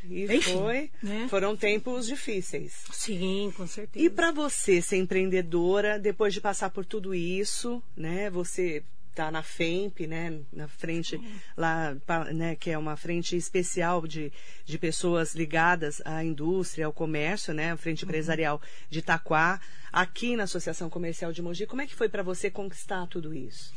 E 0.09 0.23
Enfim, 0.25 0.53
foi, 0.53 0.91
né? 1.01 1.27
foram 1.29 1.57
tempos 1.57 2.05
difíceis. 2.05 2.85
Sim, 2.91 3.51
com 3.57 3.65
certeza. 3.65 4.05
E 4.05 4.09
para 4.09 4.31
você 4.31 4.81
ser 4.81 4.97
empreendedora, 4.97 5.99
depois 5.99 6.33
de 6.33 6.39
passar 6.39 6.69
por 6.69 6.85
tudo 6.85 7.13
isso, 7.13 7.81
né? 7.97 8.29
Você 8.29 8.83
tá 9.15 9.31
na 9.31 9.41
FEMP, 9.41 10.05
né, 10.05 10.41
na 10.51 10.67
frente 10.67 11.17
lá, 11.55 11.95
né, 12.33 12.53
que 12.53 12.69
é 12.69 12.77
uma 12.77 12.97
frente 12.97 13.37
especial 13.37 14.05
de, 14.05 14.31
de 14.65 14.77
pessoas 14.77 15.33
ligadas 15.33 16.01
à 16.03 16.21
indústria, 16.21 16.85
ao 16.85 16.91
comércio, 16.91 17.53
né, 17.53 17.71
a 17.71 17.77
frente 17.77 18.03
uhum. 18.03 18.09
empresarial 18.09 18.61
de 18.89 18.99
Itaquá, 18.99 19.61
aqui 19.89 20.35
na 20.35 20.43
Associação 20.43 20.89
Comercial 20.89 21.31
de 21.31 21.41
Mogi. 21.41 21.65
Como 21.65 21.81
é 21.81 21.87
que 21.87 21.95
foi 21.95 22.09
para 22.09 22.21
você 22.21 22.51
conquistar 22.51 23.07
tudo 23.07 23.33
isso? 23.33 23.73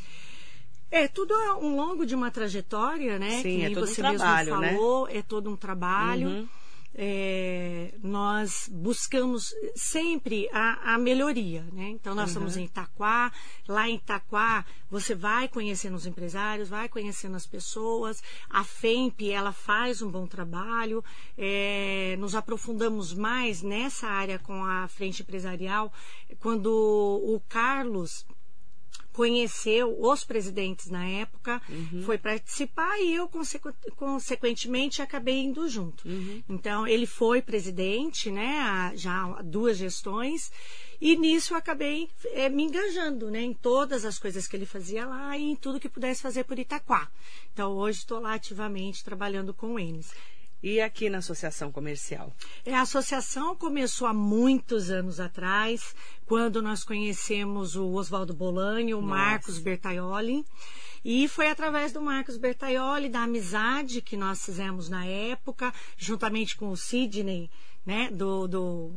É, 0.90 1.06
tudo 1.06 1.34
é 1.34 1.52
um 1.54 1.76
longo 1.76 2.06
de 2.06 2.14
uma 2.14 2.30
trajetória, 2.30 3.18
né? 3.18 3.42
Sim, 3.42 3.58
que 3.58 3.64
é 3.64 3.70
todo 3.70 3.86
você 3.86 4.00
um 4.00 4.16
trabalho, 4.16 4.58
mesmo 4.58 4.76
falou, 4.76 5.06
né? 5.06 5.16
é 5.16 5.22
todo 5.22 5.50
um 5.50 5.56
trabalho. 5.56 6.28
Uhum. 6.28 6.48
É, 7.00 7.94
nós 8.02 8.68
buscamos 8.72 9.54
sempre 9.76 10.48
a, 10.52 10.94
a, 10.94 10.98
melhoria, 10.98 11.64
né? 11.72 11.90
Então 11.90 12.12
nós 12.12 12.24
uhum. 12.24 12.28
estamos 12.28 12.56
em 12.56 12.64
Itaquá, 12.64 13.30
lá 13.68 13.88
em 13.88 13.96
Itaquá 13.96 14.64
você 14.90 15.14
vai 15.14 15.46
conhecendo 15.46 15.94
os 15.94 16.06
empresários, 16.06 16.68
vai 16.68 16.88
conhecendo 16.88 17.36
as 17.36 17.46
pessoas, 17.46 18.20
a 18.50 18.64
FEMP 18.64 19.30
ela 19.30 19.52
faz 19.52 20.02
um 20.02 20.10
bom 20.10 20.26
trabalho, 20.26 21.04
é, 21.36 22.16
nos 22.18 22.34
aprofundamos 22.34 23.14
mais 23.14 23.62
nessa 23.62 24.08
área 24.08 24.38
com 24.38 24.64
a 24.64 24.88
frente 24.88 25.22
empresarial, 25.22 25.92
quando 26.40 26.68
o 26.72 27.40
Carlos 27.48 28.26
conheceu 29.18 30.00
os 30.00 30.22
presidentes 30.22 30.88
na 30.88 31.04
época, 31.04 31.60
uhum. 31.68 32.04
foi 32.04 32.16
participar 32.16 33.00
e 33.00 33.16
eu, 33.16 33.26
consecu 33.26 33.74
consequentemente, 33.96 35.02
acabei 35.02 35.40
indo 35.42 35.68
junto. 35.68 36.08
Uhum. 36.08 36.40
Então, 36.48 36.86
ele 36.86 37.04
foi 37.04 37.42
presidente, 37.42 38.30
né, 38.30 38.92
já 38.94 39.24
há 39.24 39.42
duas 39.42 39.76
gestões, 39.76 40.52
e 41.00 41.16
nisso 41.16 41.52
eu 41.52 41.58
acabei 41.58 42.08
é, 42.26 42.48
me 42.48 42.62
engajando, 42.62 43.28
né, 43.28 43.42
em 43.42 43.52
todas 43.52 44.04
as 44.04 44.20
coisas 44.20 44.46
que 44.46 44.54
ele 44.54 44.66
fazia 44.66 45.04
lá 45.04 45.36
e 45.36 45.42
em 45.42 45.56
tudo 45.56 45.80
que 45.80 45.88
pudesse 45.88 46.22
fazer 46.22 46.44
por 46.44 46.56
Itaquá. 46.56 47.10
Então, 47.52 47.72
hoje 47.72 47.98
estou 47.98 48.20
lá 48.20 48.34
ativamente 48.34 49.02
trabalhando 49.02 49.52
com 49.52 49.80
eles. 49.80 50.12
E 50.60 50.80
aqui 50.80 51.08
na 51.08 51.18
Associação 51.18 51.70
Comercial? 51.70 52.32
É, 52.64 52.74
a 52.74 52.80
associação 52.80 53.54
começou 53.54 54.08
há 54.08 54.12
muitos 54.12 54.90
anos 54.90 55.20
atrás, 55.20 55.94
quando 56.26 56.60
nós 56.60 56.82
conhecemos 56.82 57.76
o 57.76 57.92
Oswaldo 57.92 58.34
Bolani, 58.34 58.92
o 58.92 59.00
Nossa. 59.00 59.14
Marcos 59.14 59.58
Bertaioli. 59.58 60.44
E 61.04 61.28
foi 61.28 61.48
através 61.48 61.92
do 61.92 62.02
Marcos 62.02 62.36
Bertaioli, 62.36 63.08
da 63.08 63.22
amizade 63.22 64.02
que 64.02 64.16
nós 64.16 64.44
fizemos 64.44 64.88
na 64.88 65.06
época, 65.06 65.72
juntamente 65.96 66.56
com 66.56 66.70
o 66.70 66.76
Sidney, 66.76 67.48
né, 67.86 68.10
do, 68.10 68.48
do 68.48 68.92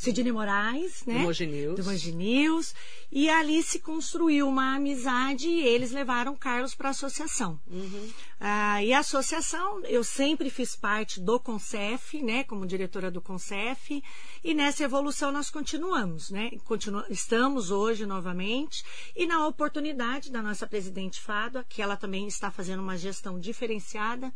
Sidney 0.00 0.32
Moraes, 0.32 1.04
né? 1.04 1.18
Do 1.18 1.20
Mogi 1.20 1.46
News. 1.46 1.76
Do 1.76 1.84
Mogi 1.84 2.12
News. 2.12 2.74
E 3.12 3.28
ali 3.28 3.62
se 3.62 3.80
construiu 3.80 4.48
uma 4.48 4.76
amizade 4.76 5.46
e 5.46 5.60
eles 5.60 5.90
levaram 5.90 6.34
Carlos 6.34 6.74
para 6.74 6.88
a 6.88 6.90
associação. 6.92 7.60
Uhum. 7.70 8.08
Ah, 8.40 8.82
e 8.82 8.94
a 8.94 9.00
associação, 9.00 9.84
eu 9.84 10.02
sempre 10.02 10.48
fiz 10.48 10.74
parte 10.74 11.20
do 11.20 11.38
Concef, 11.38 12.22
né? 12.22 12.44
Como 12.44 12.66
diretora 12.66 13.10
do 13.10 13.20
Concef. 13.20 14.02
E 14.42 14.54
nessa 14.54 14.84
evolução 14.84 15.30
nós 15.30 15.50
continuamos, 15.50 16.30
né? 16.30 16.50
Continu 16.64 17.04
estamos 17.10 17.70
hoje 17.70 18.06
novamente. 18.06 18.82
E 19.14 19.26
na 19.26 19.46
oportunidade 19.46 20.30
da 20.30 20.40
nossa 20.40 20.66
presidente 20.66 21.20
Fado, 21.20 21.62
que 21.68 21.82
ela 21.82 21.94
também 21.94 22.26
está 22.26 22.50
fazendo 22.50 22.80
uma 22.80 22.96
gestão 22.96 23.38
diferenciada, 23.38 24.32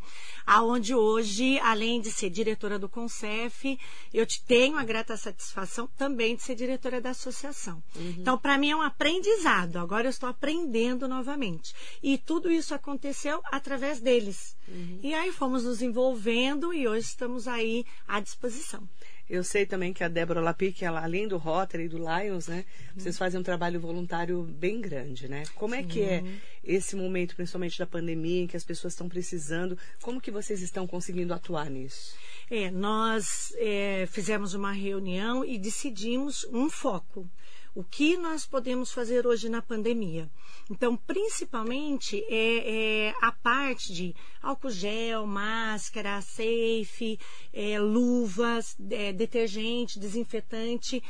aonde 0.47 0.95
hoje, 0.95 1.59
além 1.61 2.03
de 2.03 2.13
ser 2.13 2.29
diretora 2.29 2.79
do 2.79 2.87
Concef, 2.87 3.79
eu 4.13 4.27
te 4.27 4.43
tenho 4.43 4.77
a 4.77 4.85
grata 4.85 5.17
satisfação 5.17 5.54
satisfação 5.55 5.87
também 5.97 6.35
de 6.35 6.43
ser 6.43 6.57
diretora 6.57 7.01
da 7.01 7.11
associação. 7.11 7.83
Uhum. 7.95 8.17
Então, 8.19 8.37
para 8.37 8.59
mim 8.59 8.71
é 8.71 8.77
um 8.77 8.83
aprendizado. 8.83 9.77
Agora 9.77 10.07
eu 10.07 10.11
estou 10.11 10.29
aprendendo 10.29 11.07
novamente. 11.07 11.73
E 12.03 12.19
tudo 12.19 12.51
isso 12.51 12.75
aconteceu 12.75 13.41
através 13.45 14.01
deles. 14.01 14.57
Uhum. 14.67 14.99
E 15.03 15.15
aí 15.15 15.31
fomos 15.31 15.65
nos 15.65 15.81
envolvendo 15.81 16.75
e 16.75 16.89
hoje 16.89 17.07
estamos 17.07 17.47
aí 17.47 17.85
à 18.07 18.19
disposição. 18.21 18.87
Eu 19.29 19.43
sei 19.43 19.65
também 19.65 19.93
que 19.93 20.05
a 20.05 20.09
Débora 20.09 20.41
Lapic, 20.41 20.83
ela, 20.83 21.03
além 21.03 21.27
do 21.27 21.39
Rotary 21.39 21.85
e 21.85 21.89
do 21.89 21.99
Lions, 21.99 22.47
né? 22.47 22.59
Uhum. 22.95 23.01
Vocês 23.01 23.17
fazem 23.17 23.41
um 23.41 23.43
trabalho 23.43 23.81
voluntário 23.81 24.43
bem 24.43 24.81
grande, 24.81 25.29
né? 25.29 25.45
Como 25.55 25.75
é 25.75 25.83
Sim. 25.83 25.89
que 25.89 26.03
é 26.03 26.23
esse 26.63 26.95
momento, 26.95 27.35
principalmente 27.35 27.79
da 27.79 27.87
pandemia, 27.87 28.43
em 28.43 28.47
que 28.47 28.57
as 28.57 28.65
pessoas 28.65 28.93
estão 28.93 29.09
precisando? 29.09 29.79
Como 30.03 30.21
que 30.21 30.31
vocês 30.31 30.61
estão 30.61 30.87
conseguindo 30.87 31.33
atuar 31.33 31.71
nisso? 31.71 32.15
É, 32.51 32.71
nós 32.71 33.55
é, 33.57 34.07
fizemos 34.11 34.53
uma 34.53 34.73
reunião 34.73 35.43
e 35.43 35.59
decidimos 35.59 36.45
um 36.53 36.69
foco 36.69 37.27
o 37.75 37.83
que 37.83 38.17
nós 38.17 38.47
podemos 38.47 38.93
fazer 38.93 39.27
hoje 39.27 39.49
na 39.49 39.61
pandemia. 39.61 40.31
Então, 40.71 40.97
principalmente 40.97 42.25
é, 42.29 43.09
é 43.09 43.15
a 43.21 43.33
parte 43.33 43.93
de 43.93 44.15
álcool 44.41 44.71
gel, 44.71 45.27
máscara, 45.27 46.21
safe, 46.23 47.19
é, 47.53 47.79
luvas, 47.81 48.77
é, 48.91 49.13
detergente, 49.13 49.99
desinfetante. 49.99 51.03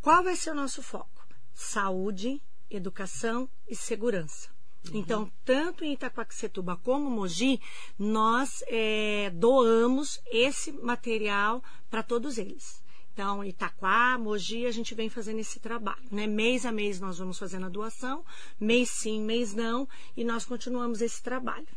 Qual 0.00 0.22
vai 0.22 0.36
ser 0.36 0.50
o 0.50 0.54
nosso 0.54 0.82
foco? 0.82 1.26
Saúde, 1.54 2.42
educação 2.70 3.48
e 3.66 3.74
segurança. 3.74 4.50
Uhum. 4.90 4.98
Então, 4.98 5.32
tanto 5.44 5.84
em 5.84 5.92
Itaquaquecetuba 5.92 6.76
como 6.76 7.08
Mogi, 7.08 7.60
nós 7.98 8.62
é, 8.66 9.30
doamos 9.30 10.20
esse 10.26 10.72
material 10.72 11.62
para 11.88 12.02
todos 12.02 12.36
eles. 12.36 12.81
Então, 13.12 13.44
Itaquá, 13.44 14.16
Mogi, 14.18 14.64
a 14.66 14.70
gente 14.70 14.94
vem 14.94 15.10
fazendo 15.10 15.38
esse 15.38 15.60
trabalho, 15.60 16.02
né? 16.10 16.26
Mês 16.26 16.64
a 16.64 16.72
mês 16.72 16.98
nós 16.98 17.18
vamos 17.18 17.38
fazendo 17.38 17.66
a 17.66 17.68
doação, 17.68 18.24
mês 18.58 18.88
sim, 18.88 19.20
mês 19.20 19.52
não, 19.52 19.86
e 20.16 20.24
nós 20.24 20.46
continuamos 20.46 21.02
esse 21.02 21.22
trabalho. 21.22 21.68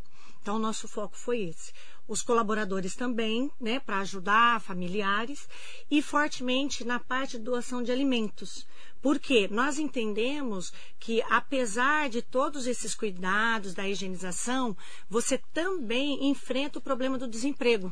Então, 0.42 0.58
nosso 0.58 0.88
foco 0.88 1.18
foi 1.18 1.42
esse. 1.42 1.74
Os 2.08 2.22
colaboradores 2.22 2.96
também, 2.96 3.52
né, 3.60 3.80
para 3.80 4.00
ajudar 4.00 4.62
familiares, 4.62 5.50
e 5.90 6.02
fortemente 6.02 6.86
na 6.86 7.00
parte 7.00 7.38
de 7.38 7.44
doação 7.44 7.84
de 7.84 7.92
alimentos. 7.92 8.66
Porque 9.02 9.48
nós 9.50 9.78
entendemos 9.78 10.72
que, 11.00 11.22
apesar 11.24 12.10
de 12.10 12.22
todos 12.22 12.66
esses 12.66 12.96
cuidados 12.96 13.74
da 13.74 13.90
higienização, 13.90 14.78
você 15.10 15.38
também 15.52 16.30
enfrenta 16.30 16.80
o 16.80 16.82
problema 16.82 17.18
do 17.18 17.28
desemprego. 17.28 17.92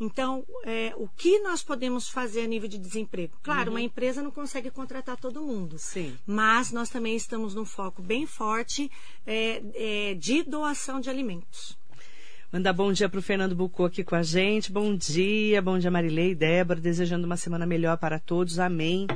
Então, 0.00 0.44
é, 0.64 0.92
o 0.96 1.08
que 1.08 1.40
nós 1.40 1.62
podemos 1.62 2.08
fazer 2.08 2.42
a 2.42 2.46
nível 2.46 2.68
de 2.68 2.78
desemprego? 2.78 3.36
Claro, 3.42 3.70
uhum. 3.70 3.76
uma 3.76 3.80
empresa 3.80 4.22
não 4.22 4.30
consegue 4.30 4.70
contratar 4.70 5.16
todo 5.16 5.42
mundo. 5.42 5.76
Sim. 5.78 6.16
Mas 6.24 6.70
nós 6.70 6.88
também 6.88 7.16
estamos 7.16 7.54
num 7.54 7.64
foco 7.64 8.00
bem 8.00 8.24
forte 8.24 8.90
é, 9.26 9.62
é, 9.74 10.14
de 10.14 10.44
doação 10.44 11.00
de 11.00 11.10
alimentos. 11.10 11.76
Mandar 12.50 12.72
bom 12.72 12.92
dia 12.92 13.08
para 13.08 13.18
o 13.18 13.22
Fernando 13.22 13.54
Bucô 13.54 13.84
aqui 13.84 14.02
com 14.02 14.14
a 14.14 14.22
gente. 14.22 14.72
Bom 14.72 14.96
dia, 14.96 15.60
bom 15.60 15.78
dia 15.78 15.90
Marilei 15.90 16.30
e 16.30 16.34
Débora. 16.34 16.80
Desejando 16.80 17.26
uma 17.26 17.36
semana 17.36 17.66
melhor 17.66 17.98
para 17.98 18.18
todos. 18.18 18.58
Amém. 18.58 19.06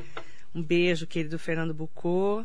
Um 0.54 0.62
beijo, 0.62 1.06
querido 1.06 1.38
Fernando 1.38 1.72
Bucô. 1.72 2.44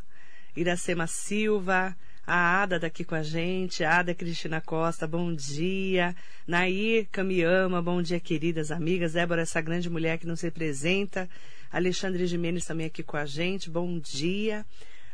Iracema 0.56 1.06
Silva. 1.06 1.95
A 2.30 2.62
Ada 2.63 2.78
daqui 2.78 3.06
com 3.06 3.16
a 3.16 3.24
gente, 3.24 3.86
a 3.86 4.00
Ada 4.00 4.13
Cristina 4.13 4.60
Costa, 4.60 5.08
bom 5.08 5.34
dia. 5.34 6.13
Nair 6.46 7.08
Camiama, 7.10 7.82
bom 7.82 8.02
dia, 8.02 8.20
queridas 8.20 8.70
amigas. 8.70 9.13
Débora, 9.13 9.44
essa 9.44 9.62
grande 9.62 9.90
mulher 9.90 10.18
que 10.18 10.28
nos 10.28 10.42
representa. 10.42 11.30
Alexandre 11.72 12.28
Jimenez 12.28 12.66
também 12.66 12.88
aqui 12.88 13.02
com 13.02 13.16
a 13.16 13.26
gente, 13.26 13.70
bom 13.70 13.98
dia. 13.98 14.66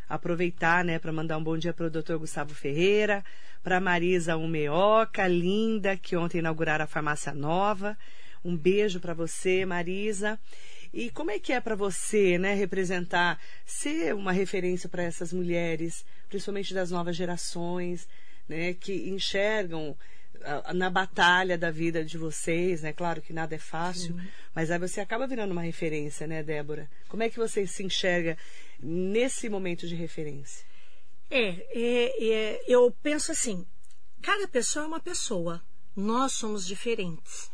Aproveitar, 0.10 0.84
né, 0.84 0.98
para 0.98 1.12
mandar 1.12 1.38
um 1.38 1.44
bom 1.44 1.56
dia 1.56 1.72
para 1.72 1.86
o 1.86 1.90
Dr. 1.92 2.16
Gustavo 2.16 2.56
Ferreira, 2.56 3.24
para 3.62 3.80
Marisa 3.80 4.36
Umeoca, 4.36 5.28
linda, 5.28 5.96
que 5.96 6.16
ontem 6.16 6.40
inauguraram 6.40 6.86
a 6.86 6.88
farmácia 6.88 7.32
nova. 7.32 7.96
Um 8.44 8.58
beijo 8.58 9.00
para 9.00 9.14
você, 9.14 9.68
Marisa. 9.68 10.40
E 10.94 11.10
como 11.10 11.32
é 11.32 11.40
que 11.40 11.52
é 11.52 11.60
para 11.60 11.76
você, 11.76 12.38
né, 12.38 12.54
representar, 12.54 13.40
ser 13.66 14.14
uma 14.14 14.32
referência 14.32 14.88
para 14.88 15.02
essas 15.02 15.34
mulheres, 15.34 16.06
principalmente 16.30 16.74
das 16.74 16.92
novas 16.92 17.16
gerações, 17.16 18.08
né, 18.48 18.74
que 18.76 19.10
enxergam 19.10 19.98
na 20.74 20.90
batalha 20.90 21.58
da 21.58 21.72
vida 21.72 22.04
de 22.04 22.18
vocês, 22.18 22.82
né? 22.82 22.92
Claro 22.92 23.22
que 23.22 23.32
nada 23.32 23.56
é 23.56 23.60
fácil, 23.60 24.14
Sim. 24.14 24.28
mas 24.54 24.70
aí 24.70 24.78
você 24.78 25.00
acaba 25.00 25.26
virando 25.26 25.52
uma 25.52 25.62
referência, 25.62 26.28
né, 26.28 26.44
Débora? 26.44 26.90
Como 27.08 27.24
é 27.24 27.30
que 27.30 27.38
você 27.38 27.66
se 27.66 27.84
enxerga 27.84 28.38
nesse 28.80 29.48
momento 29.50 29.88
de 29.88 29.96
referência? 29.96 30.66
É, 31.32 31.66
é, 31.72 32.26
é 32.26 32.64
eu 32.68 32.92
penso 33.02 33.32
assim, 33.32 33.66
cada 34.22 34.48
pessoa 34.48 34.84
é 34.86 34.88
uma 34.88 35.00
pessoa, 35.00 35.62
nós 35.96 36.34
somos 36.34 36.68
diferentes. 36.68 37.50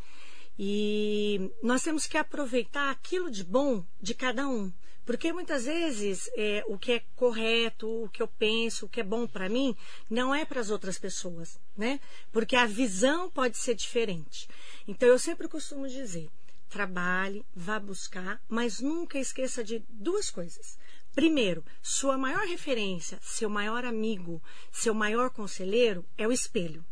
E 0.62 1.54
nós 1.63 1.82
temos 1.82 2.06
que 2.06 2.17
aproveitar 2.17 2.91
aquilo 2.91 3.32
de 3.32 3.45
bom 3.45 3.86
de 4.02 4.13
cada 4.13 4.45
um. 4.45 4.69
Porque 5.06 5.32
muitas 5.32 5.63
vezes 5.63 6.30
é, 6.36 6.65
o 6.67 6.78
que 6.78 6.91
é 6.91 7.04
correto, 7.15 7.88
o 8.04 8.10
que 8.10 8.22
eu 8.22 8.28
penso, 8.28 8.86
o 8.86 8.89
que 8.89 9.00
é 9.00 9.04
bom 9.04 9.26
para 9.26 9.48
mim, 9.48 9.74
não 10.10 10.36
é 10.36 10.43
para 10.43 10.60
as 10.60 10.69
outras 10.69 11.00
pessoas, 11.00 11.58
né? 11.78 12.02
Porque 12.30 12.58
a 12.58 12.65
visão 12.65 13.30
pode 13.32 13.58
ser 13.58 13.74
diferente. 13.74 14.50
Então 14.86 15.08
eu 15.08 15.17
sempre 15.17 15.48
costumo 15.48 15.88
dizer: 15.88 16.30
trabalhe, 16.67 17.45
vá 17.56 17.80
buscar, 17.80 18.41
mas 18.50 18.82
nunca 18.82 19.17
esqueça 19.17 19.63
de 19.63 19.82
duas 19.88 20.30
coisas. 20.30 20.78
Primeiro, 21.15 21.63
sua 21.82 22.17
maior 22.17 22.45
referência, 22.45 23.17
seu 23.22 23.50
maior 23.50 23.86
amigo, 23.86 24.43
seu 24.72 24.93
maior 24.93 25.30
conselheiro 25.30 26.06
é 26.17 26.28
o 26.28 26.34
espelho. 26.34 26.86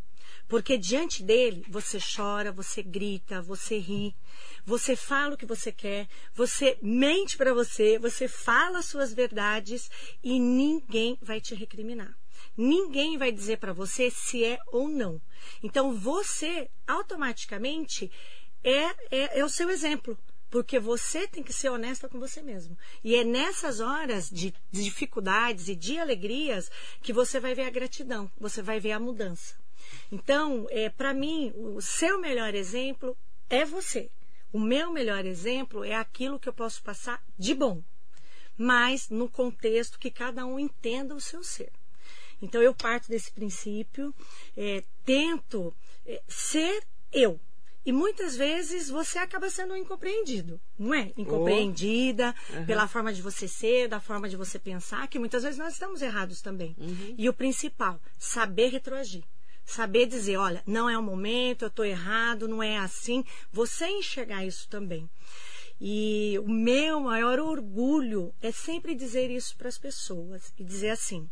Porque 0.47 0.77
diante 0.77 1.23
dele, 1.23 1.65
você 1.67 1.99
chora, 1.99 2.51
você 2.51 2.81
grita, 2.81 3.41
você 3.41 3.77
ri, 3.77 4.15
você 4.65 4.95
fala 4.95 5.33
o 5.33 5.37
que 5.37 5.45
você 5.45 5.71
quer, 5.71 6.07
você 6.33 6.77
mente 6.81 7.35
para 7.35 7.53
você, 7.53 7.99
você 7.99 8.27
fala 8.27 8.79
as 8.79 8.85
suas 8.85 9.13
verdades 9.13 9.91
e 10.23 10.39
ninguém 10.39 11.17
vai 11.21 11.41
te 11.41 11.53
recriminar. 11.53 12.17
Ninguém 12.55 13.17
vai 13.17 13.31
dizer 13.31 13.57
para 13.57 13.73
você 13.73 14.09
se 14.09 14.43
é 14.43 14.57
ou 14.67 14.87
não. 14.87 15.21
Então 15.61 15.93
você 15.93 16.69
automaticamente 16.87 18.09
é, 18.63 18.85
é, 19.11 19.39
é 19.39 19.45
o 19.45 19.49
seu 19.49 19.69
exemplo 19.69 20.17
porque 20.49 20.79
você 20.79 21.27
tem 21.27 21.43
que 21.43 21.51
ser 21.51 21.69
honesta 21.69 22.07
com 22.07 22.19
você 22.19 22.41
mesmo. 22.41 22.77
E 23.03 23.15
é 23.15 23.23
nessas 23.23 23.79
horas 23.79 24.29
de 24.29 24.53
dificuldades 24.71 25.67
e 25.67 25.75
de 25.75 25.99
alegrias 25.99 26.71
que 27.01 27.11
você 27.11 27.39
vai 27.39 27.53
ver 27.53 27.65
a 27.65 27.69
gratidão, 27.69 28.31
você 28.39 28.61
vai 28.61 28.79
ver 28.79 28.93
a 28.93 28.99
mudança. 28.99 29.55
Então, 30.11 30.67
é, 30.69 30.89
para 30.89 31.13
mim, 31.13 31.53
o 31.55 31.81
seu 31.81 32.19
melhor 32.19 32.53
exemplo 32.55 33.17
é 33.49 33.65
você. 33.65 34.09
O 34.51 34.59
meu 34.59 34.91
melhor 34.91 35.25
exemplo 35.25 35.83
é 35.83 35.95
aquilo 35.95 36.39
que 36.39 36.49
eu 36.49 36.53
posso 36.53 36.81
passar 36.81 37.21
de 37.37 37.53
bom. 37.53 37.83
mas 38.57 39.09
no 39.09 39.29
contexto 39.29 39.99
que 39.99 40.09
cada 40.09 40.45
um 40.45 40.59
entenda 40.59 41.13
o 41.13 41.21
seu 41.21 41.43
ser. 41.43 41.71
Então 42.41 42.61
eu 42.61 42.73
parto 42.73 43.07
desse 43.07 43.31
princípio, 43.31 44.13
é, 44.55 44.83
tento 45.05 45.73
é, 46.05 46.21
ser 46.27 46.83
eu. 47.11 47.39
E 47.85 47.91
muitas 47.91 48.35
vezes 48.35 48.89
você 48.89 49.17
acaba 49.17 49.49
sendo 49.49 49.75
incompreendido, 49.75 50.59
não 50.77 50.93
é? 50.93 51.13
Incompreendida 51.15 52.35
oh. 52.49 52.57
uhum. 52.57 52.65
pela 52.65 52.87
forma 52.87 53.13
de 53.13 53.21
você 53.21 53.47
ser, 53.47 53.87
da 53.87 53.99
forma 53.99 54.27
de 54.27 54.35
você 54.35 54.59
pensar, 54.59 55.07
que 55.07 55.17
muitas 55.17 55.43
vezes 55.43 55.57
nós 55.57 55.73
estamos 55.73 56.01
errados 56.01 56.41
também. 56.41 56.75
Uhum. 56.77 57.15
E 57.17 57.29
o 57.29 57.33
principal, 57.33 58.01
saber 58.17 58.69
retroagir. 58.69 59.23
Saber 59.67 60.05
dizer, 60.05 60.37
olha, 60.37 60.63
não 60.65 60.89
é 60.89 60.97
o 60.97 61.03
momento, 61.03 61.63
eu 61.63 61.67
estou 61.67 61.83
errado, 61.83 62.47
não 62.47 62.63
é 62.63 62.77
assim. 62.77 63.25
Você 63.51 63.85
enxergar 63.85 64.45
isso 64.45 64.65
também. 64.69 65.09
E 65.79 66.39
o 66.39 66.49
meu 66.49 67.01
maior 67.01 67.37
orgulho 67.37 68.33
é 68.41 68.49
sempre 68.49 68.95
dizer 68.95 69.29
isso 69.29 69.57
para 69.57 69.67
as 69.67 69.77
pessoas 69.77 70.53
e 70.57 70.63
dizer 70.63 70.91
assim: 70.91 71.29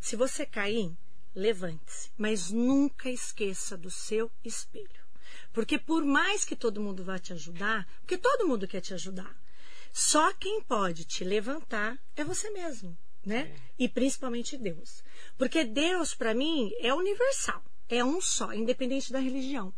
se 0.00 0.14
você 0.14 0.46
cair, 0.46 0.96
levante-se, 1.34 2.12
mas 2.16 2.48
nunca 2.48 3.10
esqueça 3.10 3.76
do 3.76 3.90
seu 3.90 4.30
espelho. 4.44 5.04
Porque 5.52 5.76
por 5.76 6.04
mais 6.04 6.44
que 6.44 6.54
todo 6.54 6.80
mundo 6.80 7.02
vá 7.02 7.18
te 7.18 7.32
ajudar, 7.32 7.88
porque 8.00 8.16
todo 8.16 8.46
mundo 8.46 8.68
quer 8.68 8.80
te 8.82 8.94
ajudar, 8.94 9.36
só 9.92 10.32
quem 10.34 10.62
pode 10.62 11.04
te 11.04 11.24
levantar 11.24 11.98
é 12.14 12.22
você 12.22 12.50
mesmo, 12.50 12.96
né? 13.24 13.52
É. 13.54 13.84
E 13.84 13.88
principalmente 13.88 14.56
Deus. 14.56 15.02
Porque 15.36 15.64
Deus, 15.64 16.14
para 16.14 16.34
mim, 16.34 16.72
é 16.80 16.92
universal, 16.94 17.62
é 17.88 18.04
um 18.04 18.20
só, 18.20 18.52
independente 18.52 19.12
da 19.12 19.18
religião. 19.18 19.72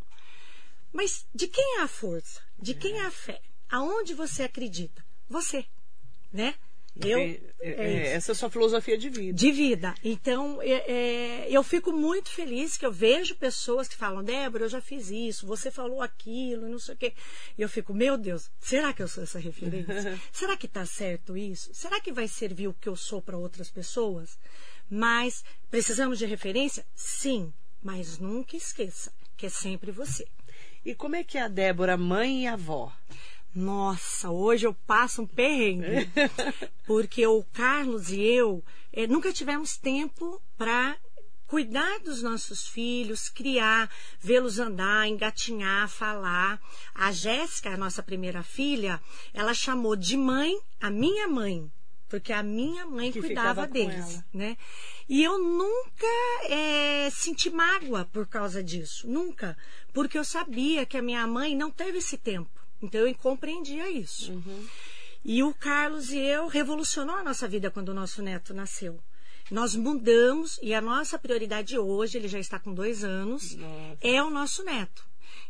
Mas 0.93 1.27
de 1.35 1.47
quem 1.47 1.79
é 1.79 1.83
a 1.83 1.89
força? 1.89 2.41
De 2.59 2.75
quem 2.75 2.99
é 2.99 3.07
a 3.07 3.11
fé? 3.11 3.41
Aonde 3.69 4.15
você 4.15 4.45
acredita? 4.45 5.05
Você, 5.29 5.67
né? 6.33 6.55
Eu, 7.05 7.19
é, 7.19 7.45
é 7.61 8.07
essa 8.15 8.31
é 8.31 8.33
a 8.33 8.35
sua 8.35 8.51
filosofia 8.51 8.97
de 8.97 9.11
vida. 9.11 9.37
De 9.37 9.53
vida. 9.53 9.95
Então, 10.03 10.61
é, 10.63 10.73
é, 10.91 11.47
eu 11.51 11.63
fico 11.63 11.93
muito 11.93 12.31
feliz 12.31 12.77
que 12.77 12.87
eu 12.87 12.93
vejo 12.93 13.35
pessoas 13.35 13.87
que 13.87 13.97
falam, 13.97 14.25
Débora, 14.25 14.65
eu 14.65 14.69
já 14.69 14.81
fiz 14.81 15.11
isso, 15.11 15.47
você 15.47 15.71
falou 15.71 16.01
aquilo, 16.01 16.69
não 16.69 16.79
sei 16.79 16.95
o 16.95 16.97
quê. 16.97 17.13
E 17.59 17.63
eu 17.63 17.69
fico, 17.69 17.93
meu 17.93 18.17
Deus, 18.17 18.51
será 18.61 18.93
que 18.93 19.03
eu 19.03 19.09
sou 19.09 19.23
essa 19.23 19.39
referência? 19.39 20.19
será 20.33 20.57
que 20.57 20.67
está 20.67 20.87
certo 20.87 21.37
isso? 21.37 21.71
Será 21.75 22.01
que 22.01 22.13
vai 22.13 22.29
servir 22.29 22.69
o 22.69 22.75
que 22.75 22.89
eu 22.89 22.97
sou 22.97 23.21
para 23.21 23.37
outras 23.37 23.71
pessoas? 23.71 24.39
Mas 24.89 25.45
precisamos 25.71 26.19
de 26.19 26.25
referência? 26.25 26.87
Sim, 26.95 27.53
mas 27.83 28.19
nunca 28.19 28.57
esqueça 28.57 29.13
que 29.37 29.47
é 29.47 29.51
sempre 29.51 29.91
você. 29.91 30.27
E 30.85 30.95
como 30.95 31.17
é 31.17 31.25
que 31.25 31.37
é 31.37 31.43
a 31.43 31.49
Débora, 31.49 31.97
mãe 31.97 32.45
e 32.45 32.47
avó? 32.47 32.93
Nossa, 33.57 34.31
hoje 34.31 34.67
eu 34.67 34.75
passo 34.75 35.23
um 35.23 35.27
perrengue. 35.27 36.11
porque 36.87 37.27
o 37.27 37.43
Carlos 37.55 38.11
e 38.11 38.21
eu 38.21 38.63
eh, 38.93 39.07
nunca 39.07 39.33
tivemos 39.33 39.79
tempo 39.79 40.43
para 40.59 40.95
cuidar 41.47 42.01
dos 42.01 42.23
nossos 42.23 42.69
filhos, 42.69 43.31
criar, 43.31 43.91
vê-los 44.21 44.59
andar, 44.59 45.09
engatinhar, 45.09 45.89
falar. 45.89 46.61
A 46.95 47.11
Jéssica, 47.13 47.71
a 47.71 47.77
nossa 47.79 48.03
primeira 48.03 48.43
filha, 48.43 49.01
ela 49.33 49.55
chamou 49.55 49.97
de 49.97 50.19
mãe 50.19 50.61
a 50.79 50.91
minha 50.91 51.27
mãe, 51.27 51.73
porque 52.11 52.35
a 52.35 52.43
minha 52.43 52.85
mãe 52.85 53.11
que 53.11 53.21
cuidava 53.21 53.67
deles, 53.67 54.23
né? 54.35 54.59
E 55.09 55.25
eu 55.25 55.39
nunca 55.39 56.07
é, 56.51 57.09
senti 57.11 57.49
mágoa 57.49 58.05
por 58.05 58.27
causa 58.27 58.63
disso, 58.63 59.09
nunca, 59.09 59.57
porque 59.95 60.19
eu 60.19 60.25
sabia 60.25 60.85
que 60.85 60.99
a 60.99 61.03
minha 61.03 61.27
mãe 61.27 61.57
não 61.57 61.71
teve 61.71 61.99
esse 61.99 62.19
tempo. 62.19 62.56
Então 62.83 63.07
eu 63.07 63.15
compreendia 63.17 63.91
isso. 63.91 64.33
Uhum. 64.33 64.67
E 65.25 65.43
o 65.43 65.53
Carlos 65.53 66.13
e 66.13 66.19
eu 66.19 66.47
revolucionou 66.47 67.17
a 67.17 67.25
nossa 67.25 67.49
vida 67.49 67.71
quando 67.71 67.89
o 67.89 67.95
nosso 67.95 68.23
neto 68.23 68.55
nasceu. 68.55 69.01
Nós 69.51 69.75
mudamos 69.75 70.59
e 70.63 70.75
a 70.75 70.81
nossa 70.81 71.19
prioridade 71.19 71.79
hoje, 71.79 72.19
ele 72.19 72.29
já 72.29 72.39
está 72.39 72.59
com 72.59 72.75
dois 72.75 73.05
anos, 73.05 73.55
nossa. 73.55 73.99
é 74.01 74.23
o 74.23 74.31
nosso 74.31 74.65
neto. 74.65 75.05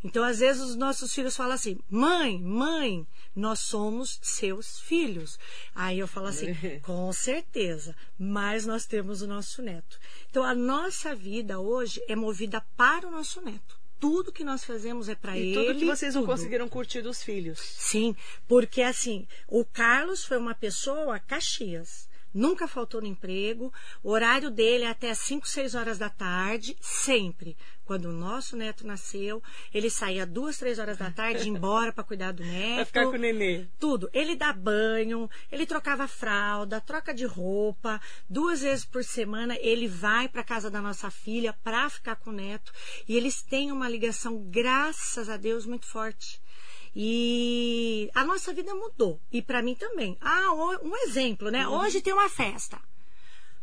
Então, 0.04 0.22
às 0.22 0.38
vezes, 0.38 0.62
os 0.62 0.76
nossos 0.76 1.14
filhos 1.14 1.36
falam 1.36 1.54
assim: 1.54 1.78
mãe, 1.90 2.38
mãe, 2.40 3.06
nós 3.34 3.60
somos 3.60 4.18
seus 4.22 4.80
filhos. 4.80 5.38
Aí 5.74 5.98
eu 5.98 6.06
falo 6.06 6.26
assim: 6.26 6.54
com 6.80 7.12
certeza, 7.12 7.94
mas 8.18 8.66
nós 8.66 8.86
temos 8.86 9.22
o 9.22 9.26
nosso 9.26 9.62
neto. 9.62 9.98
Então, 10.30 10.42
a 10.42 10.54
nossa 10.54 11.14
vida 11.14 11.58
hoje 11.58 12.02
é 12.08 12.14
movida 12.14 12.60
para 12.76 13.08
o 13.08 13.10
nosso 13.10 13.40
neto 13.40 13.85
tudo 13.98 14.32
que 14.32 14.44
nós 14.44 14.64
fazemos 14.64 15.08
é 15.08 15.14
para 15.14 15.36
ele. 15.36 15.52
E 15.52 15.54
tudo 15.54 15.78
que 15.78 15.84
vocês 15.84 16.14
não 16.14 16.22
tudo. 16.22 16.32
conseguiram 16.32 16.68
curtir 16.68 17.02
dos 17.02 17.22
filhos. 17.22 17.58
Sim, 17.58 18.14
porque 18.46 18.82
assim, 18.82 19.26
o 19.48 19.64
Carlos 19.64 20.24
foi 20.24 20.36
uma 20.36 20.54
pessoa 20.54 21.18
Caxias. 21.18 22.05
Nunca 22.32 22.68
faltou 22.68 23.00
no 23.00 23.06
emprego. 23.06 23.72
O 24.02 24.10
horário 24.10 24.50
dele 24.50 24.84
é 24.84 24.88
até 24.88 25.14
5, 25.14 25.48
6 25.48 25.74
horas 25.74 25.98
da 25.98 26.08
tarde, 26.08 26.76
sempre. 26.80 27.56
Quando 27.86 28.06
o 28.06 28.12
nosso 28.12 28.56
neto 28.56 28.84
nasceu, 28.84 29.40
ele 29.72 29.88
saía 29.88 30.26
duas, 30.26 30.58
três 30.58 30.80
horas 30.80 30.98
da 30.98 31.08
tarde 31.08 31.48
embora 31.48 31.92
para 31.92 32.02
cuidar 32.02 32.32
do 32.32 32.42
neto. 32.42 32.74
Pra 32.76 32.84
ficar 32.84 33.04
com 33.04 33.12
o 33.12 33.16
nenê. 33.16 33.64
Tudo. 33.78 34.10
Ele 34.12 34.34
dá 34.34 34.52
banho, 34.52 35.30
ele 35.52 35.64
trocava 35.64 36.08
fralda, 36.08 36.80
troca 36.80 37.14
de 37.14 37.24
roupa. 37.24 38.00
Duas 38.28 38.60
vezes 38.60 38.84
por 38.84 39.04
semana 39.04 39.56
ele 39.60 39.86
vai 39.86 40.28
para 40.28 40.42
casa 40.42 40.68
da 40.68 40.82
nossa 40.82 41.10
filha 41.10 41.52
para 41.62 41.88
ficar 41.88 42.16
com 42.16 42.30
o 42.30 42.32
neto. 42.32 42.72
E 43.08 43.16
eles 43.16 43.40
têm 43.40 43.70
uma 43.70 43.88
ligação, 43.88 44.36
graças 44.50 45.28
a 45.28 45.36
Deus, 45.36 45.64
muito 45.64 45.86
forte. 45.86 46.40
E 46.98 48.10
a 48.14 48.24
nossa 48.24 48.54
vida 48.54 48.74
mudou. 48.74 49.20
E 49.30 49.42
para 49.42 49.60
mim 49.60 49.74
também. 49.74 50.16
Ah, 50.18 50.50
um 50.82 50.96
exemplo, 50.96 51.50
né? 51.50 51.68
Uhum. 51.68 51.74
Hoje 51.74 52.00
tem 52.00 52.10
uma 52.10 52.30
festa. 52.30 52.80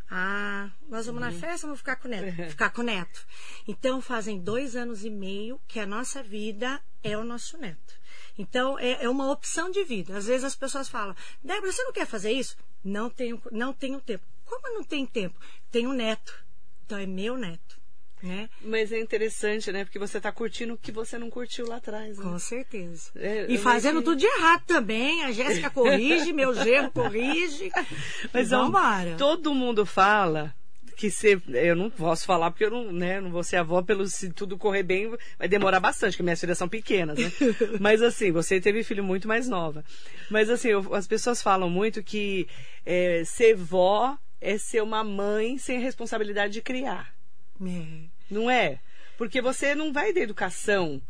Ah, 0.08 0.70
nós 0.88 1.06
vamos 1.06 1.20
uhum. 1.20 1.32
na 1.32 1.32
festa, 1.32 1.66
vamos 1.66 1.80
ficar 1.80 1.96
com 1.96 2.06
o 2.06 2.10
neto. 2.12 2.36
Ficar 2.50 2.70
com 2.70 2.82
o 2.82 2.84
neto. 2.84 3.26
Então, 3.66 4.00
fazem 4.00 4.38
dois 4.38 4.76
anos 4.76 5.04
e 5.04 5.10
meio 5.10 5.60
que 5.66 5.80
a 5.80 5.86
nossa 5.86 6.22
vida 6.22 6.80
é 7.02 7.18
o 7.18 7.24
nosso 7.24 7.58
neto. 7.58 7.94
Então, 8.38 8.78
é, 8.78 9.02
é 9.02 9.08
uma 9.08 9.28
opção 9.32 9.68
de 9.68 9.82
vida. 9.82 10.16
Às 10.16 10.26
vezes 10.26 10.44
as 10.44 10.54
pessoas 10.54 10.88
falam, 10.88 11.16
Débora, 11.42 11.72
você 11.72 11.82
não 11.82 11.92
quer 11.92 12.06
fazer 12.06 12.30
isso? 12.30 12.56
Não 12.84 13.10
tenho, 13.10 13.42
não 13.50 13.72
tenho 13.72 14.00
tempo. 14.00 14.24
Como 14.44 14.74
não 14.74 14.84
tem 14.84 15.04
tempo? 15.04 15.36
Tenho 15.72 15.92
neto. 15.92 16.44
Então, 16.84 16.98
é 16.98 17.06
meu 17.06 17.36
neto. 17.36 17.80
Né? 18.22 18.48
Mas 18.62 18.90
é 18.90 18.98
interessante, 18.98 19.70
né? 19.70 19.84
Porque 19.84 19.98
você 19.98 20.16
está 20.16 20.32
curtindo 20.32 20.74
o 20.74 20.78
que 20.78 20.90
você 20.90 21.18
não 21.18 21.28
curtiu 21.28 21.66
lá 21.66 21.76
atrás. 21.76 22.16
Né? 22.16 22.24
Com 22.24 22.38
certeza. 22.38 23.10
É, 23.16 23.46
e 23.48 23.58
fazendo 23.58 23.98
que... 23.98 24.04
tudo 24.04 24.16
de 24.18 24.26
errado 24.26 24.62
também. 24.66 25.24
A 25.24 25.32
Jéssica 25.32 25.68
corrige, 25.68 26.32
meu 26.32 26.54
gerro 26.54 26.90
corrige. 26.90 27.70
Mas 28.32 28.50
vamos 28.50 28.72
Todo 29.18 29.54
mundo 29.54 29.84
fala 29.84 30.54
que 30.94 31.10
se 31.10 31.40
eu 31.48 31.76
não 31.76 31.90
posso 31.90 32.24
falar 32.24 32.50
porque 32.50 32.64
eu 32.64 32.70
não, 32.70 32.92
né, 32.92 33.20
não 33.20 33.30
vou 33.30 33.42
ser 33.42 33.56
avó 33.56 33.82
pelo 33.82 34.06
se 34.06 34.32
tudo 34.32 34.56
correr 34.56 34.82
bem 34.82 35.12
vai 35.38 35.48
demorar 35.48 35.80
bastante 35.80 36.12
porque 36.12 36.22
minhas 36.22 36.40
filhas 36.40 36.56
são 36.56 36.68
pequenas, 36.68 37.18
né? 37.18 37.30
Mas 37.80 38.00
assim, 38.00 38.30
você 38.30 38.60
teve 38.60 38.82
filho 38.84 39.04
muito 39.04 39.28
mais 39.28 39.48
nova. 39.48 39.84
Mas 40.30 40.48
assim, 40.48 40.68
eu, 40.68 40.94
as 40.94 41.06
pessoas 41.06 41.42
falam 41.42 41.68
muito 41.68 42.02
que 42.02 42.48
é, 42.86 43.22
ser 43.24 43.54
vó 43.54 44.16
é 44.40 44.58
ser 44.58 44.82
uma 44.82 45.02
mãe 45.02 45.58
sem 45.58 45.80
responsabilidade 45.80 46.52
de 46.52 46.62
criar. 46.62 47.13
É. 47.60 48.08
Não 48.30 48.50
é? 48.50 48.80
Porque 49.16 49.40
você 49.40 49.74
não 49.74 49.92
vai 49.92 50.12
da 50.12 50.20
educação, 50.20 51.00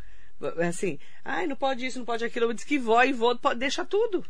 assim, 0.68 0.98
ai, 1.24 1.46
não 1.46 1.56
pode 1.56 1.86
isso, 1.86 1.98
não 1.98 2.04
pode 2.04 2.24
aquilo. 2.24 2.46
Eu 2.46 2.52
disse 2.52 2.66
que 2.66 2.78
vó 2.78 3.02
e 3.02 3.12
vô 3.12 3.34
deixa 3.56 3.84
tudo. 3.84 4.24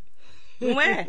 Não 0.61 0.81
é? 0.81 1.07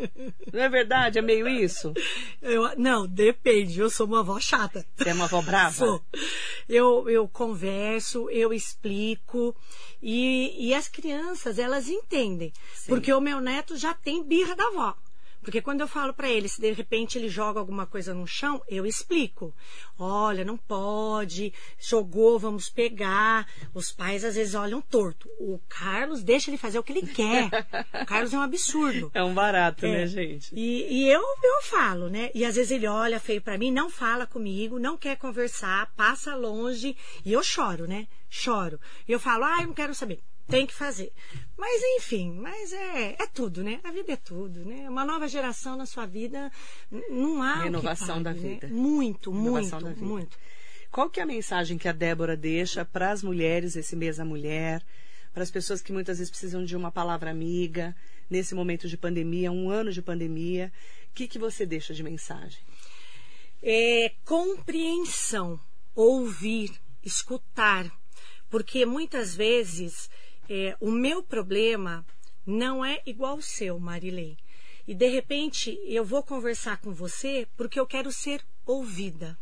Não 0.52 0.60
é 0.60 0.68
verdade? 0.68 1.18
É 1.18 1.22
meio 1.22 1.48
isso? 1.48 1.94
Eu, 2.42 2.76
não, 2.76 3.06
depende. 3.06 3.78
Eu 3.78 3.88
sou 3.88 4.06
uma 4.06 4.20
avó 4.20 4.40
chata. 4.40 4.84
Você 4.96 5.08
é 5.08 5.14
uma 5.14 5.24
avó 5.24 5.40
brava? 5.40 5.72
Sou. 5.72 6.02
Eu, 6.68 7.08
eu 7.08 7.28
converso, 7.28 8.28
eu 8.30 8.52
explico. 8.52 9.54
E, 10.02 10.68
e 10.68 10.74
as 10.74 10.88
crianças, 10.88 11.58
elas 11.58 11.88
entendem. 11.88 12.52
Sim. 12.74 12.88
Porque 12.88 13.12
o 13.12 13.20
meu 13.20 13.40
neto 13.40 13.76
já 13.76 13.94
tem 13.94 14.24
birra 14.24 14.56
da 14.56 14.66
avó. 14.66 14.96
Porque 15.46 15.62
quando 15.62 15.80
eu 15.80 15.86
falo 15.86 16.12
para 16.12 16.28
ele, 16.28 16.48
se 16.48 16.60
de 16.60 16.72
repente 16.72 17.16
ele 17.16 17.28
joga 17.28 17.60
alguma 17.60 17.86
coisa 17.86 18.12
no 18.12 18.26
chão, 18.26 18.60
eu 18.66 18.84
explico. 18.84 19.54
Olha, 19.96 20.44
não 20.44 20.56
pode, 20.56 21.54
jogou, 21.78 22.36
vamos 22.36 22.68
pegar. 22.68 23.46
Os 23.72 23.92
pais 23.92 24.24
às 24.24 24.34
vezes 24.34 24.56
olham 24.56 24.80
torto. 24.80 25.28
O 25.38 25.60
Carlos 25.68 26.24
deixa 26.24 26.50
ele 26.50 26.58
fazer 26.58 26.80
o 26.80 26.82
que 26.82 26.92
ele 26.92 27.06
quer. 27.06 27.48
O 28.02 28.04
Carlos 28.04 28.34
é 28.34 28.38
um 28.38 28.42
absurdo. 28.42 29.08
É 29.14 29.22
um 29.22 29.32
barato, 29.32 29.86
né, 29.86 29.92
é. 29.92 29.98
né, 29.98 30.06
gente? 30.08 30.52
E, 30.52 31.04
e, 31.04 31.08
eu, 31.08 31.20
eu 31.20 31.62
falo, 31.62 32.08
né? 32.08 32.28
E 32.34 32.44
às 32.44 32.56
vezes 32.56 32.72
ele 32.72 32.88
olha 32.88 33.20
feio 33.20 33.40
para 33.40 33.56
mim, 33.56 33.70
não 33.70 33.88
fala 33.88 34.26
comigo, 34.26 34.80
não 34.80 34.98
quer 34.98 35.16
conversar, 35.16 35.92
passa 35.94 36.34
longe. 36.34 36.96
E 37.24 37.32
eu 37.32 37.42
choro, 37.44 37.86
né? 37.86 38.08
Choro. 38.28 38.80
E 39.06 39.12
eu 39.12 39.20
falo, 39.20 39.44
ah, 39.44 39.58
eu 39.60 39.68
não 39.68 39.74
quero 39.74 39.94
saber 39.94 40.18
tem 40.48 40.66
que 40.66 40.74
fazer. 40.74 41.12
Mas 41.56 41.82
enfim, 41.96 42.32
mas 42.32 42.72
é, 42.72 43.16
é 43.18 43.26
tudo, 43.26 43.62
né? 43.62 43.80
A 43.82 43.90
vida 43.90 44.12
é 44.12 44.16
tudo, 44.16 44.64
né? 44.64 44.88
Uma 44.88 45.04
nova 45.04 45.26
geração 45.28 45.76
na 45.76 45.86
sua 45.86 46.06
vida, 46.06 46.50
não 47.10 47.42
há 47.42 47.62
renovação 47.62 48.22
da 48.22 48.32
né? 48.32 48.40
vida. 48.40 48.68
Né? 48.68 48.74
Muito, 48.74 49.30
renovação 49.30 49.80
muito, 49.80 50.04
muito. 50.04 50.38
Qual 50.90 51.10
que 51.10 51.20
é 51.20 51.22
a 51.22 51.26
mensagem 51.26 51.76
que 51.76 51.88
a 51.88 51.92
Débora 51.92 52.36
deixa 52.36 52.84
para 52.84 53.10
as 53.10 53.22
mulheres 53.22 53.76
esse 53.76 53.96
mês 53.96 54.16
da 54.16 54.24
mulher, 54.24 54.82
para 55.34 55.42
as 55.42 55.50
pessoas 55.50 55.82
que 55.82 55.92
muitas 55.92 56.18
vezes 56.18 56.30
precisam 56.30 56.64
de 56.64 56.76
uma 56.76 56.90
palavra 56.90 57.30
amiga 57.30 57.94
nesse 58.30 58.54
momento 58.54 58.88
de 58.88 58.96
pandemia, 58.96 59.52
um 59.52 59.68
ano 59.68 59.92
de 59.92 60.00
pandemia? 60.00 60.72
que, 61.16 61.26
que 61.26 61.38
você 61.38 61.64
deixa 61.64 61.94
de 61.94 62.02
mensagem? 62.02 62.60
É 63.62 64.12
compreensão, 64.24 65.58
ouvir, 65.94 66.70
escutar. 67.02 67.90
Porque 68.50 68.84
muitas 68.84 69.34
vezes 69.34 70.10
é, 70.48 70.76
o 70.80 70.90
meu 70.90 71.22
problema 71.22 72.04
não 72.46 72.84
é 72.84 73.02
igual 73.04 73.32
ao 73.32 73.42
seu, 73.42 73.78
Marilei. 73.78 74.36
E 74.86 74.94
de 74.94 75.08
repente 75.08 75.80
eu 75.84 76.04
vou 76.04 76.22
conversar 76.22 76.78
com 76.78 76.92
você 76.92 77.48
porque 77.56 77.78
eu 77.78 77.86
quero 77.86 78.12
ser 78.12 78.44
ouvida. 78.64 79.36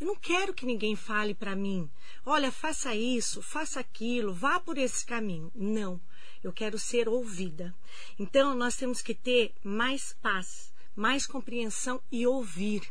Eu 0.00 0.08
não 0.08 0.16
quero 0.16 0.52
que 0.52 0.66
ninguém 0.66 0.96
fale 0.96 1.34
para 1.34 1.54
mim, 1.54 1.88
olha, 2.26 2.50
faça 2.50 2.94
isso, 2.94 3.40
faça 3.40 3.78
aquilo, 3.78 4.34
vá 4.34 4.58
por 4.58 4.76
esse 4.76 5.06
caminho. 5.06 5.52
Não, 5.54 6.00
eu 6.42 6.52
quero 6.52 6.78
ser 6.78 7.08
ouvida. 7.08 7.74
Então 8.18 8.54
nós 8.54 8.76
temos 8.76 9.00
que 9.00 9.14
ter 9.14 9.54
mais 9.62 10.12
paz, 10.20 10.72
mais 10.96 11.26
compreensão 11.26 12.02
e 12.10 12.26
ouvir. 12.26 12.82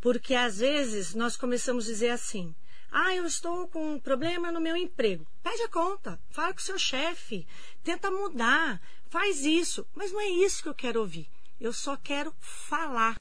Porque 0.00 0.34
às 0.34 0.58
vezes 0.58 1.14
nós 1.14 1.36
começamos 1.36 1.86
a 1.86 1.88
dizer 1.88 2.10
assim: 2.10 2.54
ah, 2.90 3.14
eu 3.14 3.26
estou 3.26 3.68
com 3.68 3.94
um 3.94 4.00
problema 4.00 4.50
no 4.50 4.60
meu 4.60 4.76
emprego. 4.76 5.26
Pede 5.42 5.62
a 5.62 5.68
conta, 5.68 6.18
fala 6.30 6.52
com 6.54 6.60
o 6.60 6.62
seu 6.62 6.78
chefe, 6.78 7.46
tenta 7.84 8.10
mudar, 8.10 8.80
faz 9.08 9.44
isso. 9.44 9.86
Mas 9.94 10.10
não 10.10 10.20
é 10.20 10.28
isso 10.28 10.62
que 10.62 10.68
eu 10.68 10.74
quero 10.74 11.00
ouvir. 11.00 11.28
Eu 11.60 11.72
só 11.72 11.96
quero 11.96 12.34
falar. 12.40 13.16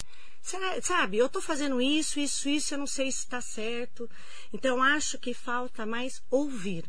Sabe, 0.82 1.18
eu 1.18 1.26
estou 1.26 1.42
fazendo 1.42 1.82
isso, 1.82 2.20
isso, 2.20 2.48
isso, 2.48 2.74
eu 2.74 2.78
não 2.78 2.88
sei 2.88 3.12
se 3.12 3.20
está 3.20 3.42
certo. 3.42 4.10
Então, 4.54 4.82
acho 4.82 5.18
que 5.20 5.34
falta 5.34 5.86
mais 5.86 6.24
ouvir. 6.30 6.86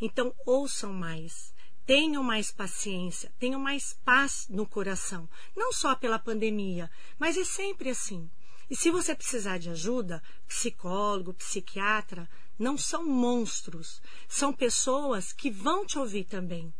Então, 0.00 0.32
ouçam 0.46 0.92
mais. 0.92 1.52
Tenham 1.84 2.22
mais 2.22 2.52
paciência, 2.52 3.32
tenham 3.40 3.58
mais 3.58 3.98
paz 4.04 4.46
no 4.48 4.64
coração. 4.64 5.28
Não 5.56 5.72
só 5.72 5.96
pela 5.96 6.18
pandemia, 6.18 6.88
mas 7.18 7.36
é 7.36 7.44
sempre 7.44 7.90
assim. 7.90 8.30
E 8.72 8.74
se 8.74 8.90
você 8.90 9.14
precisar 9.14 9.58
de 9.58 9.68
ajuda, 9.68 10.22
psicólogo, 10.48 11.34
psiquiatra, 11.34 12.26
não 12.58 12.78
são 12.78 13.04
monstros, 13.04 14.00
são 14.26 14.50
pessoas 14.50 15.30
que 15.30 15.50
vão 15.50 15.84
te 15.84 15.98
ouvir 15.98 16.24
também. 16.24 16.72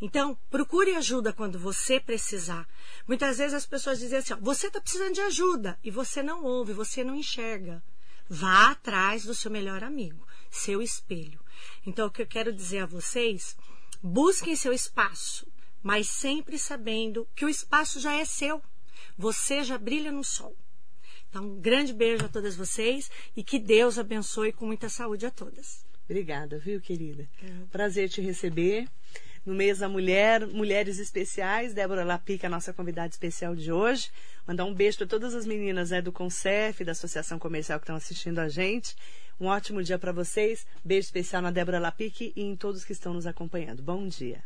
Então, 0.00 0.36
procure 0.50 0.96
ajuda 0.96 1.32
quando 1.32 1.56
você 1.56 2.00
precisar. 2.00 2.68
Muitas 3.06 3.38
vezes 3.38 3.54
as 3.54 3.64
pessoas 3.64 4.00
dizem 4.00 4.18
assim: 4.18 4.32
ó, 4.32 4.38
você 4.40 4.66
está 4.66 4.80
precisando 4.80 5.14
de 5.14 5.20
ajuda 5.20 5.78
e 5.84 5.88
você 5.88 6.20
não 6.20 6.42
ouve, 6.42 6.72
você 6.72 7.04
não 7.04 7.14
enxerga. 7.14 7.80
Vá 8.28 8.72
atrás 8.72 9.24
do 9.24 9.32
seu 9.32 9.48
melhor 9.48 9.84
amigo, 9.84 10.26
seu 10.50 10.82
espelho. 10.82 11.38
Então, 11.86 12.08
o 12.08 12.10
que 12.10 12.22
eu 12.22 12.26
quero 12.26 12.52
dizer 12.52 12.80
a 12.80 12.86
vocês: 12.86 13.56
busquem 14.02 14.56
seu 14.56 14.72
espaço, 14.72 15.46
mas 15.80 16.10
sempre 16.10 16.58
sabendo 16.58 17.28
que 17.36 17.44
o 17.44 17.48
espaço 17.48 18.00
já 18.00 18.14
é 18.14 18.24
seu. 18.24 18.60
Você 19.16 19.62
já 19.62 19.78
brilha 19.78 20.10
no 20.10 20.24
sol. 20.24 20.56
Então, 21.28 21.44
um 21.44 21.60
grande 21.60 21.92
beijo 21.92 22.24
a 22.24 22.28
todas 22.28 22.56
vocês 22.56 23.10
e 23.36 23.42
que 23.42 23.58
Deus 23.58 23.98
abençoe 23.98 24.52
com 24.52 24.66
muita 24.66 24.88
saúde 24.88 25.26
a 25.26 25.30
todas. 25.30 25.84
Obrigada, 26.04 26.58
viu, 26.58 26.80
querida? 26.80 27.28
É. 27.42 27.64
Prazer 27.70 28.08
te 28.08 28.20
receber. 28.20 28.88
No 29.44 29.54
mês 29.54 29.78
da 29.78 29.88
mulher, 29.88 30.44
Mulheres 30.44 30.98
Especiais, 30.98 31.72
Débora 31.72 32.04
Lapica, 32.04 32.48
nossa 32.48 32.72
convidada 32.72 33.08
especial 33.08 33.54
de 33.54 33.70
hoje. 33.70 34.10
Mandar 34.44 34.64
um 34.64 34.74
beijo 34.74 34.98
para 34.98 35.06
todas 35.06 35.34
as 35.34 35.46
meninas 35.46 35.90
né, 35.90 36.02
do 36.02 36.10
Concef, 36.10 36.84
da 36.84 36.90
Associação 36.90 37.38
Comercial 37.38 37.78
que 37.78 37.84
estão 37.84 37.94
assistindo 37.94 38.40
a 38.40 38.48
gente. 38.48 38.96
Um 39.38 39.46
ótimo 39.46 39.84
dia 39.84 40.00
para 40.00 40.10
vocês. 40.10 40.66
Beijo 40.84 41.06
especial 41.06 41.42
na 41.42 41.52
Débora 41.52 41.78
Lapique 41.78 42.32
e 42.34 42.42
em 42.42 42.56
todos 42.56 42.84
que 42.84 42.92
estão 42.92 43.14
nos 43.14 43.26
acompanhando. 43.26 43.82
Bom 43.82 44.08
dia. 44.08 44.42